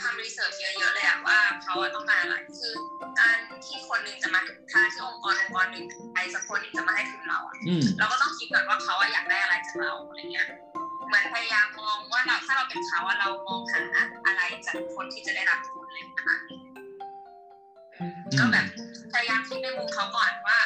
[0.00, 2.72] ทำรีเสิร์ชเยอะๆเลยอะว่าเขาต้องการอะไรคือ
[3.20, 4.40] การที่คนหนึ่งจะมา
[4.72, 7.54] ถ้าที่องค์กรองค์กรหนึ่งใครสักคนนึ่งจะมาให้ทุนเราอะ
[7.98, 10.46] เราก็ต้องคิดก่อนว่าเขาอะอยากได้อะไรจากเราอะไรเงี้ย
[11.06, 13.82] เหมือนพยายามมองว่าเราถ้าเราเป็นเขาอะเรามองหา
[14.26, 16.36] อะไรจากคนที่จะได้รับทุนเลยนะคะ
[18.38, 18.66] ก็แบบ
[19.12, 20.58] พยายามคิดในมุมเขาก่อนว่า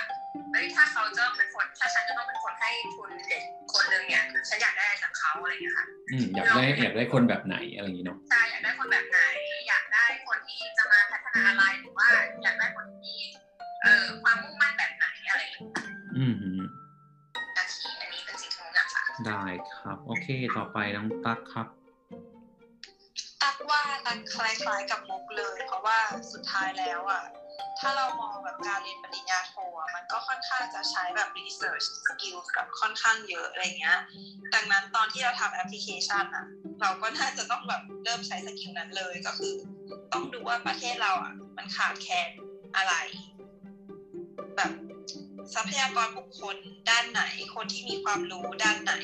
[0.52, 3.42] เฮ้ยถ้าเขาจะต้องเป็นคนถ้าฉันจะต้องเป็นคนให้ทุนเด็ก
[3.72, 9.18] คนคนหนึ่งเนี่ยคือฉันอยากได้อะไรจากเขาอะไรอย่างเงี้ยค่ะอืมอยากได้อยากได้คนแบบไหนอะไรอย่างนี้เนาะใช่อยากได้คนแบบไหน
[9.68, 12.08] อยากได้คนที่จะมาพัฒนาอะไรหรือว่า
[12.42, 13.14] อยากได้คนที่มี
[13.82, 15.64] เอ่อความมุ่งมั่นแบบไหนอะไรอย่างเงี้ย
[16.16, 16.50] อืมฮึ
[17.56, 19.44] นาทีอันนี้เป็นสิ่งที่ผมอยากฝากได้
[19.78, 21.66] ครับ โอเค ต่อไปน้องตั๊กครับ
[23.42, 25.98] ตักว่าตักคล้ายๆกับมุกเลย เพราะว่า
[26.32, 27.22] สุดท้ายแล้วอะ
[27.78, 33.98] ถ้าเรามองแบบการเรียนปริญญาโทอะมันก็ค่อนข้างจะใช้แบบ research skill แบบค่อนข้างเยอะอะไรเงี้ย
[34.54, 36.44] ดังนั้นตอนที่เราทำแอปพลิเคชันอะ
[36.80, 39.54] เราก็น่าจะต้องแบบเริ่มใช้ skill นั้นเลยก็คือ
[40.12, 42.30] ต้องดูว่าประเทศเราอะมันขาดแคลน
[42.76, 42.94] อะไร
[44.56, 44.72] แบบ
[45.54, 46.56] ทรัพยากรบุคคล
[46.90, 47.22] ด้านไหน
[47.54, 48.94] คนที่มีความรู้ด้านไหน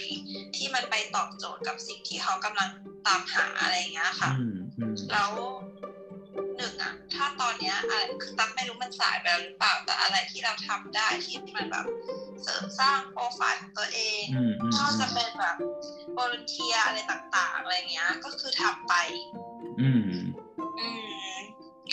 [0.57, 2.71] ที่มันไปตอบโจทย์กับสิ่งที่เขากำลัง
[3.07, 5.31] ตามหาอะไรอย่างเงี้ยค่ะอืมอืมแล้ว
[6.57, 11.87] หนึ่งอะถ้าตอนเนี้ยอะไรคือตั๊กไม่รู้มันสายไปแล้วหรือเปล่าแต่อะไรที่เราทำได้ที่มันแบบ
[12.43, 15.57] เสริมสร้างโปรไฟล์ของตัวเองอืมอืมก็จะเป็นแบบ
[16.19, 18.95] บริเทียอะไรต่าง ๆ อะไรเงี้ย ก็คือทำไป
[19.81, 20.03] อืม
[20.81, 20.89] อื
[21.37, 21.41] ม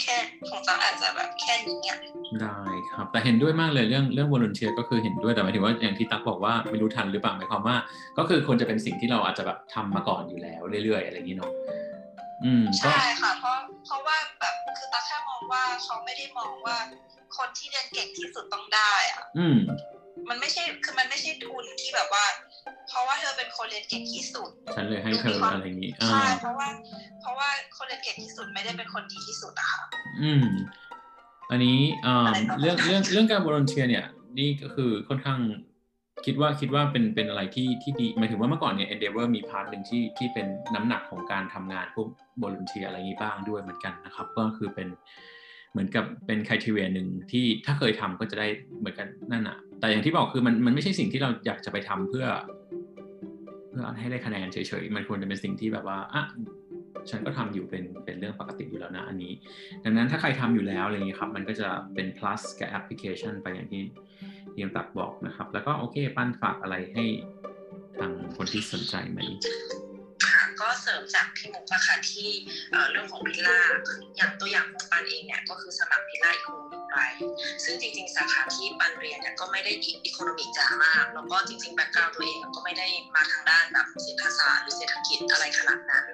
[0.01, 0.17] แค่
[0.49, 1.99] ของตั๊กอาจจะแบบแค่นี้อะ
[2.41, 2.59] ได้
[2.91, 7.75] ครับ แต่เห็นด้วยมากเลยเรื่องเรื่องวอล u n เทียก็คือเห็นด้วยแต่หมายถึงว่าอย่างที่ตั๊กบอกว่าไม่รู้ทันหรือเปล่าหมายความว่า
[8.17, 11.51] ก็คือควรจะเป็นสิ่งที่เราอาจจะแบบทำมาก่อนอยู่แล้วเรื่อยๆอะไรอย่างนี้เนาะ
[12.45, 16.77] อืมก็ใช่ค่ะ เพราะเพราะว่าแบบคือตั๊กแค่มองว่าเขาไม่ได้มองว่า
[17.37, 19.57] คนที่เรียนเก่งที่สุดต้องได้อะอืม
[20.29, 22.25] มันไม่ใช่คือมันไม่ใช่ทุนที่แบบว่า
[22.89, 26.67] เพราะว่าเธอเป็นคนเรียนเก่งที่สุด ฉันเลยให้เธออะไรอย่างนี้อ่าใช่เพราะว่า
[27.21, 29.83] เพราะว่าคนเรียนเก่งที่สุดไม่ได้เป็นคนดีที่สุดอะค่ะ
[30.21, 30.45] อืม
[31.51, 34.05] อันนี้อ่าอะไรประมาณนั้นเรื่องเรื่องเรื่องการวอล u n เทียเนี่ย
[34.39, 35.39] นี่ก็คือค่อนข้าง
[36.25, 42.07] คิดว่าคิดว่าเป็นเป็นอะไรที่ที่ดีหมายถึงว่าเมื่อก่อนเนี่ย Endeavor มี part หนึ่งที่ที่เป็นน้ำหนักของการทำงานพวก
[42.41, 44.87] วอล u n เทียอะไรอย่างนี้บ้างด้วยเหมือนกันนะครับ ก็คือเป็น
[45.71, 48.47] เหมือนกับเป็นคุณทีเรียหนึ่งที่ถ้าเคยทำก็จะได้
[48.79, 52.25] เหมือนกันนั่นอะแต่อย่างที่บอกคือมันมันไม่ใช่สิ่งที่เราอยากจะไปทำเพื่อ
[53.69, 56.23] เพื่อให้ได้คะแนนเฉยๆมันควรจะเป็นสิ่งที่แบบว่าอะ
[57.09, 59.33] ฉันก็ทำอยู่เป็นเป็นเรื่องปกติอยู่แล้วนะอันนี้
[59.83, 63.81] ดังนั้นถ้าใครทำอยู่แล้วอะไรเงี้ยครับ มันก็จะเป็น plus กับแอปพลิเคชันไปอย่างที่
[64.53, 67.03] ที่ยังตักบอกนะครับ แล้วก็โอเคปั้นฝากอะไรให้
[67.99, 69.19] ทางคนที่สนใจไหม
[70.25, 72.29] ค่ะก็เสริมจากพี่มุกอะค่ะที่
[72.91, 73.59] เรื่องของ pillar
[74.17, 76.97] อย่างตัวอย่างของปันเองเนี่ยก็คือสมัคร pillar economic ไป
[77.63, 79.71] ซึ่งจริง ๆ สาขาที่ปันเรียนเนี่ยก็ไม่ได้
[80.05, 86.05] economic จ๋ามาก แล้วก็จริงๆ background ตัวเองก็ไม่ได้มาทางด้านแบบเศรษฐศาสตร์หรือเศรษฐกิจอะไรขนาดนั้น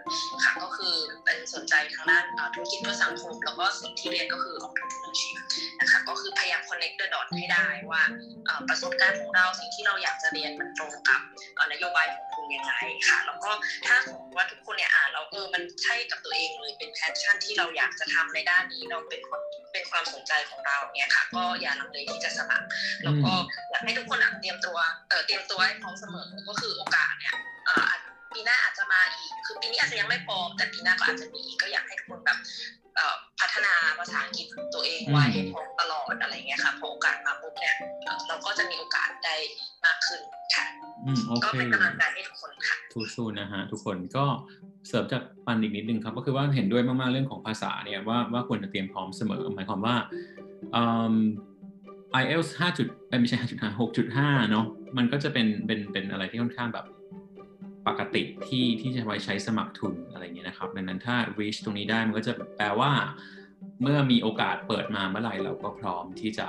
[0.44, 2.24] ค่ะก็คือเป็นสนใจทางด้าน
[2.54, 4.56] ธุรกิจเพื่อสังคม แล้วก็สิ่งที่เรียนก็คือ
[5.10, 5.38] entrepreneurship
[5.80, 8.04] นะคะก็คือพยายาม connect the dot ให้ได้ว่า
[8.70, 11.22] ประสบการณ์ของเราสิ่งที่เราอยากจะเรียนมันตรงกับ
[11.72, 12.74] นโยบายของคุณยังไง
[13.08, 13.52] ค่ะแล้วก็
[13.88, 19.42] ถ้าสมมติว่าทุกคนเนี่ยอ่านแล้วเออมันใช่กับตัวเองเลยเป็นแพชชั่นที่เราอยากจะทำในด้านนี้เราเป็นคน
[19.74, 22.68] เป็นความสนใจของเราเนี่ยค่ะ ก็อย่าลังเลที่จะสมัคร
[23.04, 23.32] แล้วก็
[23.70, 24.78] อยากให้ทุกคนเตรียมตัว
[25.26, 27.34] เตรียมตัวให้พร้อมเสมอก็คือโอกาสเนี่ย
[28.36, 32.38] ปีหน้าอาจจะมาอีก คือปีนี้อาจจะยังไม่พร้อมแต่ปีหน้าก็อาจจะมีอีกก็อยากให้ทุกคนแบบ
[33.40, 39.36] พัฒนาภาษาอังกฤษตัวเองไว้ให้พร้อมตลอดอะไรเงี้ยค่ะพอโอกาสมาปุ๊บเนี่ยเอ่อเราก็จะมีโอกาสได้
[39.86, 40.22] มากขึ้น
[40.56, 40.66] ค่ะ
[41.06, 42.78] อืมโอก็เคเป็นกำลังใจให้ทุกคนค่ะ
[43.16, 44.26] สู้ๆนะฮะทุกคนก็
[44.88, 49.96] เสริมจากปันอีกนิดนึงครับก็คือว่าเห็นด้วยมากๆเรื่องของภาษาเนี่ยว่าว่าควรจะเตรียมพร้อมเสมอหมายความว่า
[50.76, 50.84] อื
[51.14, 51.16] ม
[52.22, 54.66] IELTS 5จุดเอ้ยไม่ใช่5.5 6.5 เนาะ
[54.98, 56.86] มันก็จะเป็นเป็นเป็นอะไรที่ค่อนข้างแบบ
[57.90, 62.92] ปกติที่ที่จะไว้ใช้สมัครทุนอะไรเงี้ยนะครับดังนั้นถ้า reach ตรงนี้ได้มันก็จะแปลว่า
[63.82, 66.48] เมื่อมีโอกาสเปิดมาเมื่อไหร่เราก็พร้อมที่จะ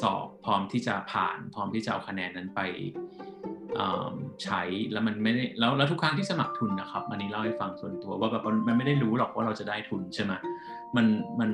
[0.00, 2.60] สอบพร้อมที่จะผ่าน พร้อมที่จะเอาคะแนนนั้นไป
[4.44, 4.62] ใช้
[4.92, 10.32] แล้วมันไม่ได้แล้วแล้วทุกครั้งที่สมัครทุนนะครับอันนี้เล่าให้ฟังส่วนตัวว่าแบบมันไม่ได้รู้หรอกว่าเราจะได้ทุนใช่ไหม
[10.96, 11.06] มัน
[11.40, 11.50] มัน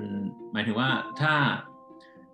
[0.53, 0.89] หมายถึงว่า
[1.21, 1.33] ถ้า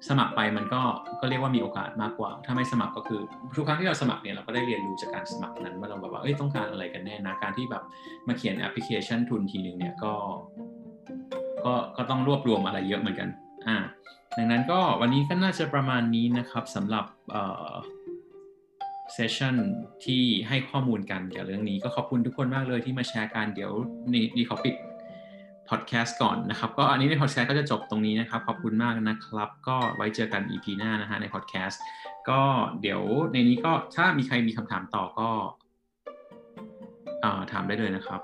[0.08, 0.82] สมัครไปมันก็
[1.20, 3.20] ก็เรียกว่ามีโอกาสมากกว่า ถ้าไม่สมัครก็คือ
[3.56, 7.82] ทุกครั้งที่เราสมัครเนี่ยเราก็ได้เรียนรู้จากการสมัครนั้นว่าเราแบบว่าเอ้ยต้องการอะไรกันแน่นะการที่แบบ
[8.28, 10.12] มาเขียนแอปพลิเคชันทุนทีหนึ่งเนี่ยก็
[11.64, 13.28] ก็ก็ต้องรวบรวมอะไรเยอะเหมือนกัน
[13.66, 13.76] อ่า
[14.36, 17.72] ดังนั้นก็วันนี้ก็น่าจะประมาณนี้นะครับสำหรับเอ่อ
[19.12, 19.56] session
[20.04, 23.72] ที่ให้ข้อมูลกันเกี่ยวกับเรื่องนี้ก็ขอบคุณทุกคนมากเลยที่มาแชร์กันเดี๋ยว
[24.12, 24.74] นี่นี่ขอปิด
[25.70, 31.80] พอดแคสต์ก่อนนะครับ ก็อันนี้ในพอดแคสต์ก็จะจบตรงนี้นะครับ ขอบคุณมากนะครับ ก็ไว้เจอกัน EP หน้านะฮะในพอดแคสต์
[32.28, 32.40] ก็
[32.80, 33.02] เดี๋ยว
[33.32, 35.28] ในนี้ก็ถ้ามีใครมีคำถามต่อก็
[37.24, 38.20] อถามได้เลยนะครับ